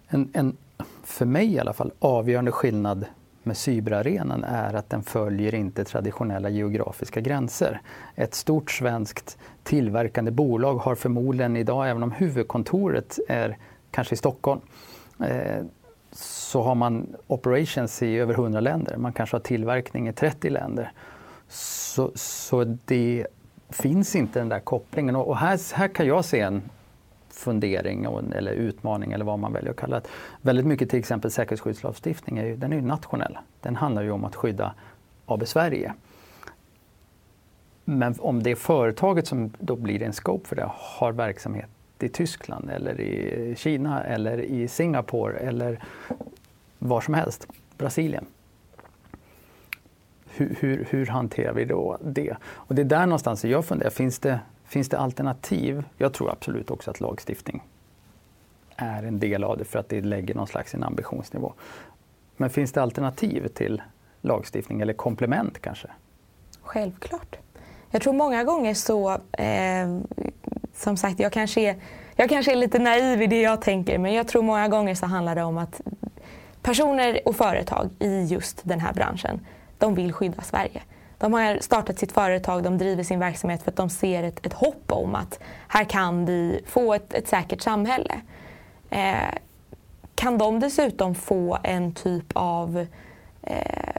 en, 0.08 0.30
en 0.32 0.56
för 1.02 1.26
mig 1.26 1.54
i 1.54 1.58
alla 1.58 1.72
fall, 1.72 1.92
avgörande 1.98 2.52
skillnad 2.52 3.04
med 3.42 3.56
cyberarenan 3.56 4.44
är 4.44 4.74
att 4.74 4.90
den 4.90 5.02
följer 5.02 5.54
inte 5.54 5.84
traditionella 5.84 6.48
geografiska 6.48 7.20
gränser. 7.20 7.80
Ett 8.14 8.34
stort 8.34 8.70
svenskt 8.70 9.38
tillverkande 9.62 10.30
bolag 10.30 10.74
har 10.74 10.94
förmodligen 10.94 11.56
idag, 11.56 11.90
även 11.90 12.02
om 12.02 12.12
huvudkontoret 12.12 13.18
är 13.28 13.56
kanske 13.90 14.14
i 14.14 14.16
Stockholm, 14.18 14.60
eh, 15.24 15.64
så 16.12 16.62
har 16.62 16.74
man 16.74 17.16
operations 17.26 18.02
i 18.02 18.16
över 18.16 18.34
100 18.34 18.60
länder. 18.60 18.96
Man 18.96 19.12
kanske 19.12 19.34
har 19.36 19.40
tillverkning 19.40 20.08
i 20.08 20.12
30 20.12 20.50
länder. 20.50 20.92
Så, 21.48 22.12
så 22.14 22.64
det 22.84 23.26
finns 23.70 24.16
inte 24.16 24.38
den 24.38 24.48
där 24.48 24.60
kopplingen. 24.60 25.16
Och 25.16 25.36
här, 25.36 25.74
här 25.74 25.88
kan 25.88 26.06
jag 26.06 26.24
se 26.24 26.40
en 26.40 26.62
fundering 27.30 28.04
eller 28.34 28.52
utmaning 28.52 29.12
eller 29.12 29.24
vad 29.24 29.38
man 29.38 29.52
väljer 29.52 29.70
att 29.70 29.76
kalla 29.76 30.00
det. 30.00 30.08
Väldigt 30.42 30.66
mycket 30.66 30.90
till 30.90 30.98
exempel 30.98 31.30
säkerhetsskyddslagstiftning 31.30 32.38
är 32.38 32.44
ju, 32.44 32.56
den 32.56 32.72
är 32.72 32.76
ju 32.76 32.82
nationell. 32.82 33.38
Den 33.60 33.76
handlar 33.76 34.02
ju 34.02 34.10
om 34.10 34.24
att 34.24 34.36
skydda 34.36 34.74
AB 35.26 35.46
Sverige. 35.46 35.94
Men 37.84 38.14
om 38.18 38.42
det 38.42 38.50
är 38.50 38.56
företaget 38.56 39.26
som 39.26 39.52
då 39.58 39.76
blir 39.76 40.02
en 40.02 40.12
scope 40.12 40.48
för 40.48 40.56
det 40.56 40.70
har 40.72 41.12
verksamhet 41.12 41.68
i 41.98 42.08
Tyskland 42.08 42.70
eller 42.70 43.00
i 43.00 43.54
Kina 43.58 44.04
eller 44.04 44.38
i 44.38 44.68
Singapore 44.68 45.36
eller 45.36 45.84
var 46.78 47.00
som 47.00 47.14
helst, 47.14 47.46
Brasilien. 47.78 48.26
Hur, 50.36 50.56
hur, 50.60 50.86
hur 50.90 51.06
hanterar 51.06 51.52
vi 51.52 51.64
då 51.64 51.98
det? 52.04 52.36
Och 52.44 52.74
det 52.74 52.82
är 52.82 52.86
där 52.86 53.06
någonstans 53.06 53.44
jag 53.44 53.64
funderar, 53.64 53.90
finns 53.90 54.18
det 54.18 54.40
Finns 54.66 54.88
det 54.88 54.98
alternativ? 54.98 55.84
Jag 55.98 56.12
tror 56.12 56.30
absolut 56.30 56.70
också 56.70 56.90
att 56.90 57.00
lagstiftning 57.00 57.62
är 58.76 59.02
en 59.02 59.18
del 59.18 59.44
av 59.44 59.58
det 59.58 59.64
för 59.64 59.78
att 59.78 59.88
det 59.88 60.00
lägger 60.00 60.34
någon 60.34 60.46
slags 60.46 60.74
en 60.74 60.82
ambitionsnivå. 60.82 61.52
Men 62.36 62.50
finns 62.50 62.72
det 62.72 62.82
alternativ 62.82 63.48
till 63.48 63.82
lagstiftning 64.20 64.80
eller 64.80 64.92
komplement 64.92 65.58
kanske? 65.60 65.88
Självklart. 66.62 67.36
Jag 67.90 68.02
tror 68.02 68.12
många 68.12 68.44
gånger 68.44 68.74
så, 68.74 69.10
eh, 69.32 69.98
som 70.74 70.96
sagt, 70.96 71.20
jag 71.20 71.32
kanske, 71.32 71.60
är, 71.60 71.76
jag 72.16 72.28
kanske 72.28 72.52
är 72.52 72.56
lite 72.56 72.78
naiv 72.78 73.22
i 73.22 73.26
det 73.26 73.40
jag 73.40 73.62
tänker, 73.62 73.98
men 73.98 74.12
jag 74.12 74.28
tror 74.28 74.42
många 74.42 74.68
gånger 74.68 74.94
så 74.94 75.06
handlar 75.06 75.34
det 75.34 75.42
om 75.42 75.58
att 75.58 75.80
personer 76.62 77.20
och 77.24 77.36
företag 77.36 77.90
i 77.98 78.24
just 78.24 78.60
den 78.64 78.80
här 78.80 78.92
branschen, 78.92 79.40
de 79.78 79.94
vill 79.94 80.12
skydda 80.12 80.42
Sverige. 80.42 80.82
De 81.18 81.32
har 81.32 81.58
startat 81.60 81.98
sitt 81.98 82.12
företag, 82.12 82.62
de 82.62 82.78
driver 82.78 83.02
sin 83.02 83.18
verksamhet 83.18 83.62
för 83.62 83.70
att 83.70 83.76
de 83.76 83.90
ser 83.90 84.22
ett, 84.22 84.46
ett 84.46 84.52
hopp 84.52 84.92
om 84.92 85.14
att 85.14 85.40
här 85.68 85.84
kan 85.84 86.26
vi 86.26 86.60
få 86.66 86.94
ett, 86.94 87.14
ett 87.14 87.28
säkert 87.28 87.60
samhälle. 87.60 88.20
Eh, 88.90 89.34
kan 90.14 90.38
de 90.38 90.60
dessutom 90.60 91.14
få 91.14 91.58
en 91.62 91.92
typ 91.92 92.26
av 92.32 92.86
eh, 93.42 93.96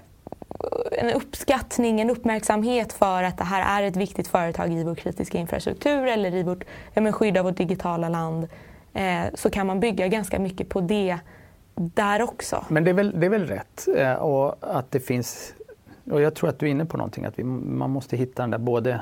en 0.91 1.13
uppskattning, 1.13 2.01
en 2.01 2.10
uppmärksamhet 2.10 2.93
för 2.93 3.24
att 3.24 3.38
det 3.38 3.43
här 3.43 3.81
är 3.81 3.88
ett 3.88 3.96
viktigt 3.96 4.27
företag 4.27 4.74
i 4.74 4.83
vår 4.83 4.96
kritiska 4.96 5.37
infrastruktur 5.37 6.07
eller 6.07 6.35
i 6.35 6.44
vårt 6.44 6.63
ja, 6.94 7.11
skydd 7.11 7.37
av 7.37 7.46
vårt 7.46 7.57
digitala 7.57 8.09
land 8.09 8.48
eh, 8.94 9.24
så 9.33 9.50
kan 9.50 9.68
man 9.68 9.79
bygga 9.79 10.07
ganska 10.07 10.40
mycket 10.40 10.70
på 10.70 10.81
det 10.81 11.18
där 11.75 12.22
också. 12.22 12.66
Men 12.68 12.83
det 12.83 12.90
är 12.90 12.94
väl, 12.94 13.20
det 13.20 13.25
är 13.25 13.29
väl 13.29 13.48
rätt 13.48 13.87
eh, 13.96 14.13
och 14.13 14.55
att 14.61 14.92
det 14.92 15.00
finns 15.00 15.53
och 16.11 16.22
jag 16.22 16.35
tror 16.35 16.50
att 16.50 16.59
du 16.59 16.65
är 16.65 16.70
inne 16.70 16.85
på 16.85 16.98
någonting, 16.98 17.25
att 17.25 17.39
vi, 17.39 17.43
man 17.43 17.89
måste 17.89 18.17
hitta 18.17 18.43
den 18.43 18.51
där 18.51 18.57
både 18.57 19.01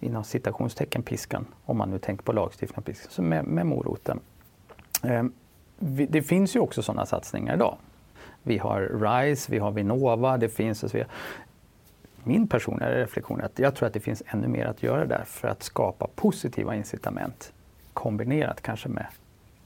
inom 0.00 0.24
citationstecken 0.24 1.02
piskan, 1.02 1.46
om 1.64 1.78
man 1.78 1.90
nu 1.90 1.98
tänker 1.98 2.24
på 2.24 2.32
lagstiftning 2.32 2.82
piskan, 2.82 3.28
med, 3.28 3.44
med 3.44 3.66
moroten. 3.66 4.20
Eh, 5.04 5.24
vi, 5.78 6.06
det 6.06 6.22
finns 6.22 6.56
ju 6.56 6.60
också 6.60 6.82
sådana 6.82 7.06
satsningar 7.06 7.54
idag. 7.54 7.76
Vi 8.42 8.58
har 8.58 8.80
RISE, 8.80 9.52
vi 9.52 9.58
har 9.58 9.70
Vinnova, 9.70 10.36
det 10.36 10.48
finns 10.48 10.82
och 10.82 10.90
så 10.90 10.96
vidare. 10.96 11.10
Min 12.24 12.48
personliga 12.48 12.90
reflektion 12.90 13.40
är 13.40 13.44
att 13.44 13.58
jag 13.58 13.74
tror 13.74 13.86
att 13.86 13.92
det 13.92 14.00
finns 14.00 14.22
ännu 14.26 14.48
mer 14.48 14.66
att 14.66 14.82
göra 14.82 15.06
där 15.06 15.24
för 15.26 15.48
att 15.48 15.62
skapa 15.62 16.06
positiva 16.14 16.74
incitament 16.74 17.52
kombinerat 17.92 18.60
kanske 18.60 18.88
med, 18.88 19.06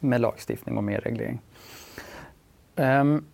med 0.01 0.21
lagstiftning 0.21 0.77
och 0.77 0.85
mer 0.85 1.01
reglering. 1.01 1.41
Um, 2.77 3.25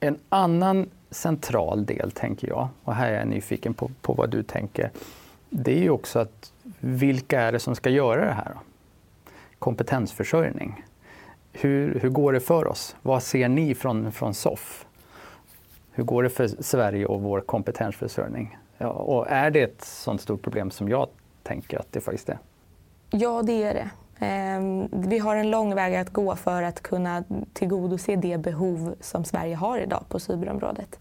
en 0.00 0.18
annan 0.28 0.90
central 1.10 1.86
del, 1.86 2.10
tänker 2.10 2.48
jag, 2.48 2.68
och 2.84 2.94
här 2.94 3.12
är 3.12 3.18
jag 3.18 3.28
nyfiken 3.28 3.74
på, 3.74 3.90
på 4.02 4.12
vad 4.12 4.30
du 4.30 4.42
tänker, 4.42 4.90
det 5.50 5.72
är 5.72 5.82
ju 5.82 5.90
också 5.90 6.18
att 6.18 6.52
vilka 6.80 7.40
är 7.40 7.52
det 7.52 7.58
som 7.58 7.74
ska 7.74 7.90
göra 7.90 8.24
det 8.24 8.32
här? 8.32 8.52
Då? 8.54 8.60
Kompetensförsörjning. 9.58 10.84
Hur, 11.52 12.00
hur 12.00 12.08
går 12.08 12.32
det 12.32 12.40
för 12.40 12.66
oss? 12.66 12.96
Vad 13.02 13.22
ser 13.22 13.48
ni 13.48 13.74
från, 13.74 14.12
från 14.12 14.34
SOFF? 14.34 14.86
Hur 15.92 16.04
går 16.04 16.22
det 16.22 16.30
för 16.30 16.48
Sverige 16.48 17.06
och 17.06 17.20
vår 17.20 17.40
kompetensförsörjning? 17.40 18.58
Ja, 18.78 18.88
och 18.88 19.26
är 19.28 19.50
det 19.50 19.62
ett 19.62 19.84
sådant 19.84 20.20
stort 20.20 20.42
problem 20.42 20.70
som 20.70 20.88
jag 20.88 21.08
tänker 21.42 21.78
att 21.78 21.92
det 21.92 22.00
faktiskt 22.00 22.28
är? 22.28 22.38
Ja, 23.10 23.42
det 23.42 23.62
är 23.62 23.74
det. 23.74 23.90
Ehm, 24.18 24.88
vi 24.92 25.18
har 25.18 25.36
en 25.36 25.50
lång 25.50 25.74
väg 25.74 25.96
att 25.96 26.10
gå 26.10 26.36
för 26.36 26.62
att 26.62 26.82
kunna 26.82 27.24
tillgodose 27.52 28.16
det 28.16 28.38
behov 28.38 28.94
som 29.00 29.24
Sverige 29.24 29.56
har 29.56 29.78
idag 29.78 30.04
på 30.08 30.20
cyberområdet. 30.20 30.98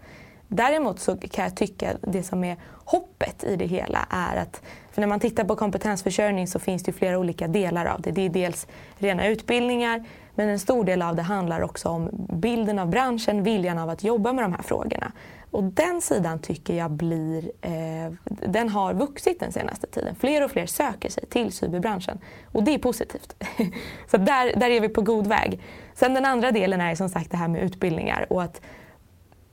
Däremot 0.47 0.99
så 0.99 1.17
kan 1.17 1.43
jag 1.43 1.55
tycka 1.55 1.91
att 1.91 1.97
det 2.01 2.23
som 2.23 2.43
är 2.43 2.57
hoppet 2.73 3.43
i 3.43 3.55
det 3.55 3.65
hela 3.65 4.07
är 4.09 4.37
att 4.37 4.61
för 4.91 5.01
när 5.01 5.07
man 5.07 5.19
tittar 5.19 5.43
på 5.43 5.55
kompetensförsörjning 5.55 6.47
så 6.47 6.59
finns 6.59 6.83
det 6.83 6.91
flera 6.93 7.19
olika 7.19 7.47
delar 7.47 7.85
av 7.85 8.01
det. 8.01 8.11
Det 8.11 8.21
är 8.21 8.29
dels 8.29 8.67
rena 8.97 9.27
utbildningar 9.27 10.05
men 10.35 10.49
en 10.49 10.59
stor 10.59 10.83
del 10.83 11.01
av 11.01 11.15
det 11.15 11.21
handlar 11.21 11.61
också 11.61 11.89
om 11.89 12.09
bilden 12.13 12.79
av 12.79 12.89
branschen, 12.89 13.43
viljan 13.43 13.77
av 13.77 13.89
att 13.89 14.03
jobba 14.03 14.33
med 14.33 14.43
de 14.43 14.53
här 14.53 14.63
frågorna. 14.63 15.11
Och 15.51 15.63
den 15.63 16.01
sidan 16.01 16.39
tycker 16.39 16.73
jag 16.73 16.91
blir, 16.91 17.51
eh, 17.61 18.13
den 18.25 18.69
har 18.69 18.93
vuxit 18.93 19.39
den 19.39 19.51
senaste 19.51 19.87
tiden. 19.87 20.15
Fler 20.15 20.43
och 20.43 20.51
fler 20.51 20.65
söker 20.65 21.09
sig 21.09 21.25
till 21.25 21.51
cyberbranschen 21.51 22.19
och 22.51 22.63
det 22.63 22.73
är 22.73 22.77
positivt. 22.77 23.43
Så 24.11 24.17
där, 24.17 24.59
där 24.59 24.69
är 24.69 24.81
vi 24.81 24.89
på 24.89 25.01
god 25.01 25.27
väg. 25.27 25.61
Sen 25.93 26.13
den 26.13 26.25
andra 26.25 26.51
delen 26.51 26.81
är 26.81 26.95
som 26.95 27.09
sagt 27.09 27.31
det 27.31 27.37
här 27.37 27.47
med 27.47 27.63
utbildningar 27.63 28.25
och 28.29 28.43
att 28.43 28.61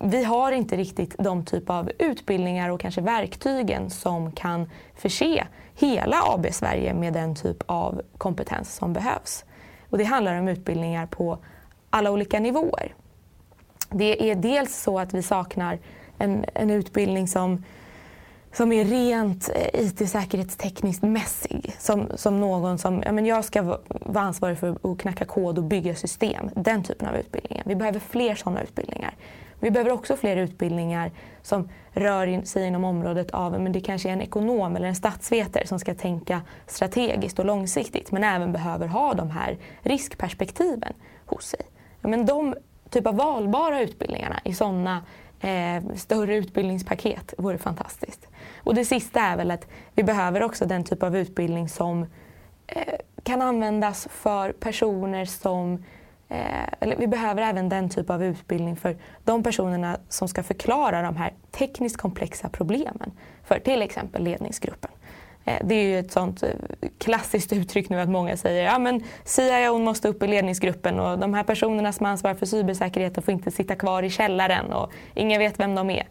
vi 0.04 0.24
har 0.24 0.52
inte 0.52 0.76
riktigt 0.76 1.14
de 1.18 1.44
typ 1.44 1.70
av 1.70 1.90
utbildningar 1.98 2.70
och 2.70 2.80
kanske 2.80 3.00
verktygen 3.00 3.90
som 3.90 4.32
kan 4.32 4.70
förse 4.94 5.44
hela 5.74 6.16
AB 6.22 6.46
Sverige 6.50 6.94
med 6.94 7.12
den 7.12 7.34
typ 7.34 7.56
av 7.66 8.02
kompetens 8.18 8.74
som 8.74 8.92
behövs. 8.92 9.44
Och 9.90 9.98
det 9.98 10.04
handlar 10.04 10.38
om 10.38 10.48
utbildningar 10.48 11.06
på 11.06 11.38
alla 11.90 12.10
olika 12.10 12.40
nivåer. 12.40 12.94
Det 13.90 14.30
är 14.30 14.34
dels 14.34 14.82
så 14.82 14.98
att 14.98 15.14
vi 15.14 15.22
saknar 15.22 15.78
en, 16.18 16.44
en 16.54 16.70
utbildning 16.70 17.28
som, 17.28 17.64
som 18.52 18.72
är 18.72 18.84
rent 18.84 19.50
eh, 19.54 19.84
IT-säkerhetstekniskt 19.84 21.02
mässig. 21.02 21.76
Som, 21.78 22.06
som 22.14 22.40
någon 22.40 22.78
som, 22.78 23.02
ja, 23.06 23.12
men 23.12 23.26
jag 23.26 23.44
ska 23.44 23.62
vara 23.88 24.24
ansvarig 24.24 24.58
för 24.58 24.92
att 24.92 24.98
knacka 24.98 25.24
kod 25.24 25.58
och 25.58 25.64
bygga 25.64 25.94
system. 25.94 26.50
Den 26.56 26.82
typen 26.82 27.08
av 27.08 27.16
utbildningar. 27.16 27.62
Vi 27.66 27.74
behöver 27.74 28.00
fler 28.00 28.34
sådana 28.34 28.62
utbildningar. 28.62 29.14
Vi 29.64 29.70
behöver 29.70 29.92
också 29.92 30.16
fler 30.16 30.36
utbildningar 30.36 31.10
som 31.42 31.68
rör 31.92 32.44
sig 32.44 32.66
inom 32.66 32.84
området 32.84 33.30
av, 33.30 33.60
men 33.60 33.72
det 33.72 33.80
kanske 33.80 34.08
är 34.08 34.12
en 34.12 34.22
ekonom 34.22 34.76
eller 34.76 34.88
en 34.88 34.94
statsvetare 34.94 35.66
som 35.66 35.78
ska 35.78 35.94
tänka 35.94 36.42
strategiskt 36.66 37.38
och 37.38 37.44
långsiktigt 37.44 38.12
men 38.12 38.24
även 38.24 38.52
behöver 38.52 38.86
ha 38.86 39.14
de 39.14 39.30
här 39.30 39.58
riskperspektiven 39.82 40.92
hos 41.26 41.44
sig. 41.46 41.60
Men 42.00 42.26
de 42.26 42.54
typ 42.90 43.06
av 43.06 43.16
valbara 43.16 43.80
utbildningarna 43.80 44.40
i 44.44 44.54
sådana 44.54 45.02
eh, 45.40 45.94
större 45.94 46.36
utbildningspaket 46.36 47.34
vore 47.38 47.58
fantastiskt. 47.58 48.28
Och 48.56 48.74
det 48.74 48.84
sista 48.84 49.20
är 49.20 49.36
väl 49.36 49.50
att 49.50 49.66
vi 49.94 50.02
behöver 50.02 50.42
också 50.42 50.64
den 50.66 50.84
typ 50.84 51.02
av 51.02 51.16
utbildning 51.16 51.68
som 51.68 52.06
eh, 52.66 52.94
kan 53.22 53.42
användas 53.42 54.08
för 54.10 54.52
personer 54.52 55.24
som 55.24 55.74
eh, 55.74 55.78
Eh, 56.34 56.68
eller 56.80 56.96
vi 56.96 57.06
behöver 57.06 57.42
även 57.42 57.68
den 57.68 57.88
typ 57.88 58.10
av 58.10 58.24
utbildning 58.24 58.76
för 58.76 58.96
de 59.24 59.42
personerna 59.42 59.98
som 60.08 60.28
ska 60.28 60.42
förklara 60.42 61.02
de 61.02 61.16
här 61.16 61.32
tekniskt 61.50 61.96
komplexa 61.96 62.48
problemen 62.48 63.10
för 63.44 63.58
till 63.58 63.82
exempel 63.82 64.24
ledningsgruppen. 64.24 64.90
Eh, 65.44 65.58
det 65.64 65.74
är 65.74 65.82
ju 65.82 65.98
ett 65.98 66.12
sånt 66.12 66.42
eh, 66.42 66.48
klassiskt 66.98 67.52
uttryck 67.60 67.88
nu 67.88 68.00
att 68.00 68.08
många 68.08 68.36
säger 68.36 68.64
ja 68.64 68.78
men 68.78 69.04
CIO 69.24 69.78
måste 69.78 70.08
upp 70.08 70.22
i 70.22 70.26
ledningsgruppen 70.26 71.00
och 71.00 71.18
de 71.18 71.34
här 71.34 71.42
personerna 71.42 71.92
som 71.92 72.06
ansvarar 72.06 72.34
för 72.34 72.46
cybersäkerheten 72.46 73.22
får 73.22 73.34
inte 73.34 73.50
sitta 73.50 73.74
kvar 73.74 74.02
i 74.02 74.10
källaren 74.10 74.72
och 74.72 74.92
ingen 75.14 75.38
vet 75.38 75.60
vem 75.60 75.74
de 75.74 75.90
är. 75.90 76.06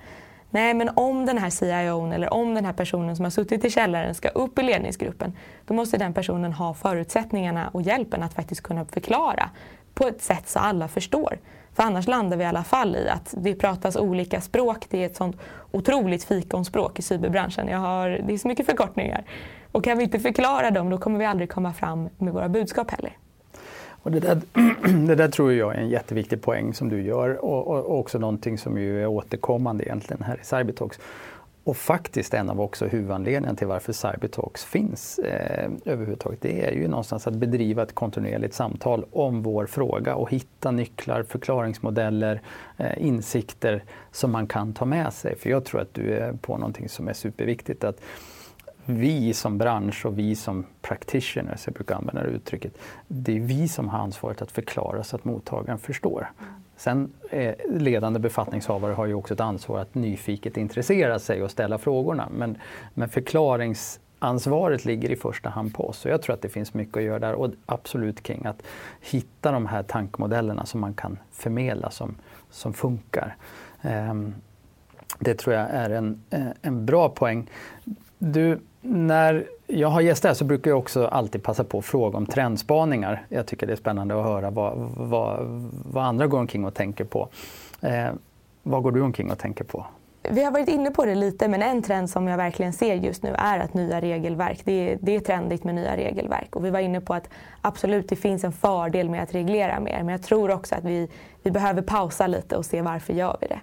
Nej, 0.50 0.74
men 0.74 0.90
om 0.96 1.26
den 1.26 1.38
här 1.38 1.50
CIO 1.50 2.12
eller 2.12 2.34
om 2.34 2.56
den 2.56 2.66
här 2.66 2.74
personen 2.74 3.16
som 3.16 3.26
har 3.26 3.30
suttit 3.30 3.66
i 3.66 3.70
källaren 3.70 4.16
ska 4.16 4.30
upp 4.30 4.60
i 4.60 4.64
ledningsgruppen, 4.64 5.34
då 5.66 5.74
måste 5.74 5.98
den 5.98 6.14
personen 6.14 6.54
ha 6.54 6.74
förutsättningarna 6.74 7.68
och 7.68 7.82
hjälpen 7.82 8.24
att 8.24 8.34
faktiskt 8.34 8.62
kunna 8.62 8.86
förklara 8.86 9.50
på 9.94 10.08
ett 10.08 10.22
sätt 10.22 10.50
så 10.50 10.60
alla 10.60 10.88
förstår. 10.88 11.38
För 11.74 11.84
annars 11.84 12.08
landar 12.08 12.38
vi 12.38 12.44
i 12.44 12.48
alla 12.48 12.64
fall 12.64 12.96
i 12.96 13.10
att 13.10 13.34
det 13.38 13.56
pratas 13.56 13.96
olika 13.96 14.42
språk. 14.42 14.86
Det 14.90 15.02
är 15.02 15.06
ett 15.06 15.16
sånt 15.16 15.38
otroligt 15.72 16.24
fikonspråk 16.24 17.00
i 17.00 17.02
cyberbranschen. 17.02 17.68
Jag 17.68 17.80
har, 17.80 18.10
det 18.10 18.34
är 18.34 18.38
så 18.38 18.48
mycket 18.48 18.66
förkortningar. 18.66 19.24
Och 19.72 19.84
kan 19.84 19.98
vi 19.98 20.04
inte 20.04 20.20
förklara 20.20 20.72
dem 20.72 20.90
då 20.90 20.98
kommer 20.98 21.20
vi 21.20 21.26
aldrig 21.26 21.50
komma 21.50 21.74
fram 21.74 22.10
med 22.18 22.34
våra 22.34 22.50
budskap 22.50 22.92
heller. 22.92 23.18
Och 24.04 24.12
det, 24.12 24.20
där, 24.20 24.42
det 25.08 25.16
där 25.16 25.28
tror 25.28 25.54
jag 25.54 25.76
är 25.76 25.80
en 25.80 25.90
jätteviktig 25.90 26.42
poäng 26.42 26.74
som 26.74 26.90
du 26.90 27.02
gör 27.02 27.46
och, 27.46 27.68
och, 27.68 27.86
och 27.86 28.00
också 28.00 28.20
någonting 28.20 28.58
som 28.58 28.78
ju 28.78 29.02
är 29.02 29.08
återkommande 29.08 29.84
egentligen 29.84 30.24
här 30.24 30.40
i 30.42 30.46
Cybertalks. 30.46 31.00
Och 31.66 31.78
faktiskt 31.78 32.34
en 32.34 32.50
av 32.50 32.62
också 32.62 32.86
huvudanledningarna 32.86 33.56
till 33.56 33.68
varför 33.68 33.94
Cybertalks 33.94 34.66
finns 34.66 35.20
eh, 35.20 35.70
överhuvudtaget, 35.86 36.42
det 36.42 36.66
är 36.66 36.72
ju 36.72 36.88
någonstans 36.88 37.28
att 37.28 37.34
bedriva 37.34 37.84
ett 37.84 37.96
kontinuerligt 37.96 38.54
samtal 38.54 39.06
om 39.12 39.44
vår 39.44 39.66
fråga 39.66 40.16
och 40.16 40.32
hitta 40.32 40.72
nycklar, 40.72 41.24
förklaringsmodeller, 41.24 42.42
eh, 42.78 43.06
insikter 43.06 43.84
som 44.12 44.32
man 44.32 44.48
kan 44.48 44.74
ta 44.74 44.86
med 44.86 45.14
sig. 45.14 45.36
För 45.36 45.50
jag 45.50 45.66
tror 45.66 45.82
att 45.82 45.94
du 45.94 46.14
är 46.14 46.34
på 46.34 46.58
någonting 46.58 46.90
som 46.90 47.08
är 47.08 47.14
superviktigt. 47.14 47.84
Att 47.84 48.02
vi 48.86 49.34
som 49.34 49.58
bransch 49.58 50.06
och 50.06 50.20
vi 50.20 50.36
som 50.36 50.66
practitioners, 50.82 51.68
jag 51.68 51.74
brukar 51.74 51.96
använda 51.96 52.24
det 52.24 52.30
uttrycket, 52.30 52.78
det 53.08 53.36
är 53.36 53.40
vi 53.40 53.68
som 53.68 53.90
har 53.90 54.00
ansvaret 54.00 54.42
att 54.42 54.52
förklara 54.52 55.04
så 55.04 55.16
att 55.16 55.26
mottagaren 55.26 55.80
förstår. 55.80 56.32
Sen 56.78 57.14
eh, 57.30 57.56
ledande 57.70 58.20
befattningshavare 58.20 58.94
har 58.94 59.06
ju 59.06 59.14
också 59.14 59.34
ett 59.34 59.40
ansvar 59.40 59.80
att 59.80 59.96
nyfiket 59.96 60.58
intressera 60.58 61.20
sig 61.20 61.44
och 61.44 61.52
ställa 61.52 61.78
frågorna. 61.78 62.30
Men, 62.32 62.58
men 62.94 63.10
förklaringsansvaret 63.10 64.86
ligger 64.86 65.12
i 65.12 65.16
första 65.16 65.50
hand 65.50 65.74
på 65.74 65.90
oss. 65.90 66.06
Och 66.06 66.12
jag 66.12 66.22
tror 66.22 66.34
att 66.34 66.42
det 66.42 66.50
finns 66.50 66.74
mycket 66.74 66.98
att 66.98 67.04
göra 67.04 67.20
där 67.20 67.34
och 67.34 67.52
absolut 67.66 68.24
kring 68.24 68.46
att 68.46 68.64
hitta 69.02 69.52
de 69.52 69.66
här 69.66 69.84
tankmodellerna 69.84 70.66
som 70.66 70.82
man 70.82 70.94
kan 70.94 71.18
förmedla 71.32 71.92
som, 71.92 72.16
som 72.50 72.74
funkar. 72.74 73.36
Ehm, 73.82 74.36
det 75.20 75.36
tror 75.36 75.56
jag 75.56 75.70
är 75.70 75.90
en, 75.90 76.24
eh, 76.30 76.48
en 76.62 76.86
bra 76.86 77.10
poäng. 77.10 77.50
Du, 78.26 78.60
när 78.82 79.46
jag 79.68 79.88
har 79.88 80.02
gäster 80.02 80.30
här 80.30 80.34
så 80.34 80.46
brukar 80.46 80.72
jag 80.72 80.78
också 80.78 81.08
alltid 81.08 81.44
passa 81.44 81.64
på 81.64 81.78
att 81.78 81.86
fråga 81.86 82.18
om 82.18 82.26
trendspaningar. 82.26 83.26
Jag 83.30 83.46
tycker 83.46 83.68
det 83.68 83.74
är 83.74 83.78
spännande 83.78 84.20
att 84.20 84.26
höra 84.26 84.50
vad, 84.50 84.74
vad, 84.98 85.40
vad 85.92 86.04
andra 86.04 86.28
går 86.28 86.40
omkring 86.40 86.66
och 86.66 86.74
tänker 86.74 87.04
på. 87.04 87.30
Eh, 87.82 88.08
vad 88.64 88.84
går 88.84 88.92
du 88.92 89.02
omkring 89.02 89.32
och 89.32 89.38
tänker 89.38 89.64
på? 89.64 89.86
Vi 90.30 90.44
har 90.44 90.52
varit 90.52 90.70
inne 90.70 90.92
på 90.92 91.06
det 91.06 91.16
lite, 91.16 91.48
men 91.48 91.62
en 91.62 91.82
trend 91.82 92.10
som 92.10 92.28
jag 92.28 92.38
verkligen 92.38 92.74
ser 92.74 92.96
just 92.96 93.24
nu 93.24 93.36
är 93.38 93.60
att 93.60 93.74
nya 93.74 94.02
regelverk, 94.02 94.62
det 94.64 94.92
är, 94.92 94.98
det 95.02 95.16
är 95.16 95.20
trendigt 95.20 95.64
med 95.64 95.76
nya 95.76 95.98
regelverk. 95.98 96.56
Och 96.56 96.66
vi 96.66 96.70
var 96.70 96.80
inne 96.80 97.02
på 97.02 97.14
att 97.14 97.30
absolut, 97.62 98.10
det 98.10 98.16
finns 98.16 98.44
en 98.44 98.52
fördel 98.52 99.10
med 99.10 99.24
att 99.24 99.36
reglera 99.36 99.80
mer, 99.80 99.98
men 99.98 100.10
jag 100.10 100.24
tror 100.24 100.52
också 100.52 100.76
att 100.76 100.84
vi, 100.84 101.10
vi 101.44 101.52
behöver 101.52 101.82
pausa 101.82 102.28
lite 102.28 102.56
och 102.56 102.66
se 102.66 102.82
varför 102.82 103.14
gör 103.14 103.38
vi 103.42 103.48
det. 103.48 103.60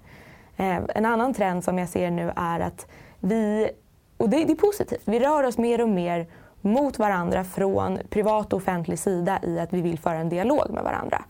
Eh, 0.64 0.81
en 0.94 1.05
annan 1.07 1.35
trend 1.35 1.64
som 1.64 1.79
jag 1.79 1.88
ser 1.88 2.11
nu 2.11 2.33
är 2.37 2.61
att 2.61 2.87
vi 3.20 3.70
och 4.20 4.28
det, 4.28 4.44
det, 4.44 4.52
är 4.52 4.56
positivt. 4.56 5.02
Vi 5.04 5.20
rör 5.20 5.42
oss 5.42 5.59
mer 5.59 5.80
och 5.80 5.88
mer 5.88 6.26
mot 6.61 6.98
varandra 6.98 7.44
från 7.44 7.98
privat 8.11 8.52
och 8.52 8.56
offentlig 8.56 8.98
sida 8.98 9.38
i 9.42 9.59
att 9.59 9.72
vi 9.72 9.80
vill 9.80 9.98
föra 9.98 10.18
en 10.18 10.28
dialog 10.28 10.70
med 10.70 10.85
varandra. 10.85 11.24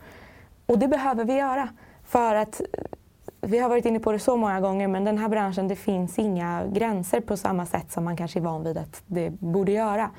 Och 0.66 0.78
det 0.78 0.88
behöver 0.88 1.24
vi 1.24 1.32
göra. 1.32 1.68
För 2.04 2.34
att 2.34 2.60
eh, 2.60 2.84
vi 3.40 3.58
har 3.58 3.68
varit 3.68 3.84
inne 3.84 4.00
på 4.00 4.12
det 4.12 4.18
så 4.18 4.36
många 4.36 4.60
gånger 4.60 4.88
men 4.88 5.04
den 5.04 5.18
här 5.18 5.28
branschen 5.28 5.68
det 5.68 5.76
finns 5.76 6.18
inga 6.18 6.64
gränser 6.66 7.20
på 7.20 7.36
samma 7.36 7.66
sätt 7.66 7.92
som 7.92 8.04
man 8.04 8.16
kanske 8.16 8.38
är 8.38 8.42
van 8.42 8.64
vid 8.64 8.78
att 8.78 9.02
det 9.06 9.30
borde 9.30 9.72
göra. 9.72 10.10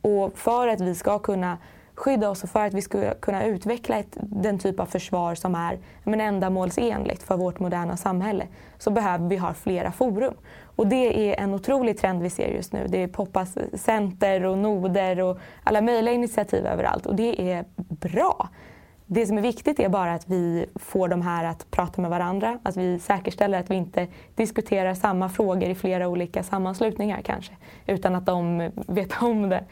Och 0.00 0.38
för 0.38 0.68
att 0.68 0.80
vi 0.80 0.94
ska 0.94 1.18
kunna 1.18 1.58
skydda 1.94 2.30
oss 2.30 2.44
och 2.44 2.50
för 2.50 2.66
att 2.66 2.74
vi 2.74 2.82
ska 2.82 3.14
kunna 3.14 3.44
utveckla 3.44 3.96
ett, 3.96 4.16
den 4.20 4.58
typ 4.58 4.80
av 4.80 4.86
försvar 4.86 5.34
som 5.34 5.54
är 5.54 5.78
men, 6.04 6.20
ändamålsenligt 6.20 7.22
för 7.22 7.36
vårt 7.36 7.60
moderna 7.60 7.96
samhälle 7.96 8.46
så 8.78 8.90
behöver 8.90 9.28
vi 9.28 9.36
ha 9.36 9.54
flera 9.54 9.92
forum. 9.92 10.34
Och 10.78 10.86
det 10.86 11.30
är 11.30 11.40
en 11.40 11.54
otrolig 11.54 11.98
trend 11.98 12.22
vi 12.22 12.30
ser 12.30 12.48
just 12.48 12.72
nu. 12.72 12.86
Det 12.88 13.08
poppas 13.08 13.58
center 13.74 14.44
och 14.44 14.58
noder 14.58 15.20
och 15.20 15.38
alla 15.64 15.80
möjliga 15.80 16.14
initiativ 16.14 16.66
överallt 16.66 17.06
och 17.06 17.14
det 17.14 17.52
är 17.52 17.64
bra. 17.76 18.48
Det 19.06 19.26
som 19.26 19.38
är 19.38 19.42
viktigt 19.42 19.80
är 19.80 19.88
bara 19.88 20.14
att 20.14 20.28
vi 20.28 20.66
får 20.74 21.08
de 21.08 21.22
här 21.22 21.44
att 21.44 21.70
prata 21.70 22.02
med 22.02 22.10
varandra, 22.10 22.58
att 22.62 22.76
vi 22.76 22.98
säkerställer 22.98 23.60
att 23.60 23.70
vi 23.70 23.74
inte 23.74 24.06
diskuterar 24.34 24.94
samma 24.94 25.28
frågor 25.28 25.68
i 25.68 25.74
flera 25.74 26.08
olika 26.08 26.42
sammanslutningar 26.42 27.20
kanske, 27.22 27.52
utan 27.86 28.14
att 28.14 28.26
de 28.26 28.70
vet 28.74 29.22
om 29.22 29.48
det. 29.48 29.64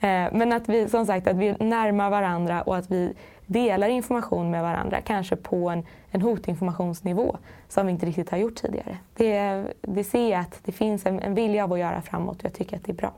Eh, 0.00 0.32
men 0.32 0.52
att 0.52 0.68
vi 0.68 0.88
som 0.88 1.06
sagt 1.06 1.26
att 1.26 1.36
vi 1.36 1.52
närmar 1.52 2.10
varandra 2.10 2.62
och 2.62 2.76
att 2.76 2.90
vi 2.90 3.12
delar 3.52 3.88
information 3.88 4.50
med 4.50 4.62
varandra, 4.62 5.00
kanske 5.00 5.36
på 5.36 5.68
en, 5.70 5.82
en 6.10 6.22
hotinformationsnivå 6.22 7.36
som 7.68 7.86
vi 7.86 7.92
inte 7.92 8.06
riktigt 8.06 8.30
har 8.30 8.38
gjort 8.38 8.54
tidigare. 8.54 8.98
Det, 9.14 9.64
det 9.80 10.04
ser 10.04 10.30
jag 10.30 10.40
att 10.40 10.60
det 10.64 10.72
finns 10.72 11.06
en, 11.06 11.20
en 11.20 11.34
vilja 11.34 11.64
av 11.64 11.72
att 11.72 11.78
göra 11.78 12.02
framåt 12.02 12.38
och 12.38 12.44
jag 12.44 12.52
tycker 12.52 12.76
att 12.76 12.84
det 12.84 12.92
är 12.92 12.96
bra. 12.96 13.12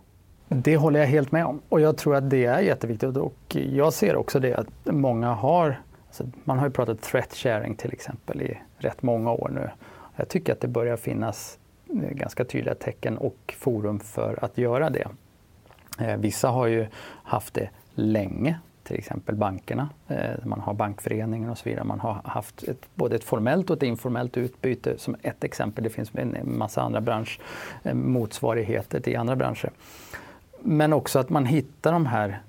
Det 0.49 0.77
håller 0.77 1.01
jag 1.01 1.07
helt 1.07 1.33
med 1.33 1.47
om 1.47 1.61
och 1.69 1.81
jag 1.81 1.97
tror 1.97 2.17
att 2.17 2.31
det 2.31 2.45
är 2.45 2.61
jätteviktigt 2.61 3.17
och 3.17 3.57
jag 3.73 3.93
ser 3.93 4.17
också 4.17 4.41
det 4.41 4.55
att 4.55 4.69
många 4.85 5.33
har, 5.33 5.81
alltså 6.07 6.25
man 6.45 6.59
har 6.59 6.67
ju 6.67 6.73
pratat 6.73 7.03
threat 7.03 7.35
sharing 7.35 7.75
till 7.75 7.93
exempel 7.93 8.43
i 8.43 8.59
rätt 8.79 9.03
många 9.03 9.33
år 9.33 9.51
nu. 9.55 9.71
Jag 10.17 10.29
tycker 10.29 10.53
att 10.53 10.61
det 10.61 10.69
börjar 10.69 10.97
finnas 10.97 11.59
eh, 11.89 12.11
ganska 12.11 12.45
tydliga 12.45 12.75
tecken 12.75 13.19
och 13.19 13.55
forum 13.59 14.01
för 14.01 14.45
att 14.45 14.59
göra 14.59 14.91
det. 14.91 15.09
Eh, 15.99 16.17
vissa 16.17 16.49
har 16.49 16.67
ju 16.67 16.87
haft 17.23 17.55
det 17.55 17.69
länge, 17.95 18.59
till 18.85 18.99
exempel 18.99 19.35
bankerna. 19.35 19.89
Eh, 20.09 20.31
man 20.45 20.61
har 20.61 20.75
bankföreningen 20.75 21.51
och 21.51 21.59
så 21.59 21.69
vidare. 21.69 21.85
Man 21.85 22.01
har 22.01 22.21
haft 22.25 22.63
ett, 22.63 22.89
både 22.95 23.17
ett 23.17 23.25
formellt 23.25 23.71
och 23.71 23.77
ett 23.77 23.83
informellt 23.83 24.37
utbyte 24.37 24.99
som 24.99 25.17
ett 25.23 25.45
exempel. 25.45 25.85
Det 25.85 25.91
finns 25.91 26.11
en 26.15 26.59
massa 26.59 26.83
andra 26.83 27.01
bransch, 27.01 27.41
eh, 27.83 27.95
motsvarigheter 27.95 29.01
till 29.01 29.17
andra 29.17 29.37
branscher. 29.37 29.71
Men 30.61 30.93
också 30.93 31.19
att 31.19 31.31
man 31.31 31.47
hittar 31.47 31.93
de 31.93 32.07
här 32.07 32.41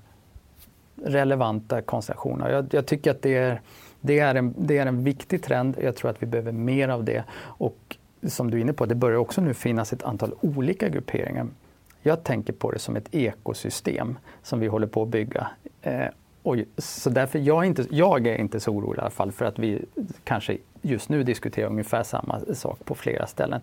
relevanta 1.04 1.82
konstellationerna. 1.82 2.50
Jag, 2.50 2.66
jag 2.70 2.86
tycker 2.86 3.10
att 3.10 3.22
det 3.22 3.34
är, 3.34 3.60
det, 4.00 4.18
är 4.18 4.34
en, 4.34 4.54
det 4.58 4.78
är 4.78 4.86
en 4.86 5.04
viktig 5.04 5.42
trend. 5.42 5.76
Jag 5.80 5.96
tror 5.96 6.10
att 6.10 6.22
vi 6.22 6.26
behöver 6.26 6.52
mer 6.52 6.88
av 6.88 7.04
det. 7.04 7.24
Och 7.34 7.96
som 8.22 8.50
du 8.50 8.56
är 8.56 8.60
inne 8.60 8.72
på, 8.72 8.86
det 8.86 8.94
börjar 8.94 9.18
också 9.18 9.40
nu 9.40 9.54
finnas 9.54 9.92
ett 9.92 10.02
antal 10.02 10.34
olika 10.40 10.88
grupperingar. 10.88 11.46
Jag 12.02 12.24
tänker 12.24 12.52
på 12.52 12.70
det 12.70 12.78
som 12.78 12.96
ett 12.96 13.14
ekosystem 13.14 14.18
som 14.42 14.60
vi 14.60 14.66
håller 14.66 14.86
på 14.86 15.02
att 15.02 15.08
bygga. 15.08 15.46
Eh, 15.82 16.06
och 16.46 16.56
så 16.78 17.10
därför 17.10 17.38
jag 17.38 17.64
är, 17.64 17.66
inte, 17.66 17.86
jag 17.90 18.26
är 18.26 18.36
inte 18.36 18.60
så 18.60 18.72
orolig 18.72 18.98
i 18.98 19.00
alla 19.00 19.10
fall 19.10 19.32
för 19.32 19.44
att 19.44 19.58
vi 19.58 19.84
kanske 20.24 20.58
just 20.82 21.08
nu 21.08 21.22
diskuterar 21.22 21.68
ungefär 21.68 22.02
samma 22.02 22.40
sak 22.54 22.78
på 22.84 22.94
flera 22.94 23.26
ställen. 23.26 23.60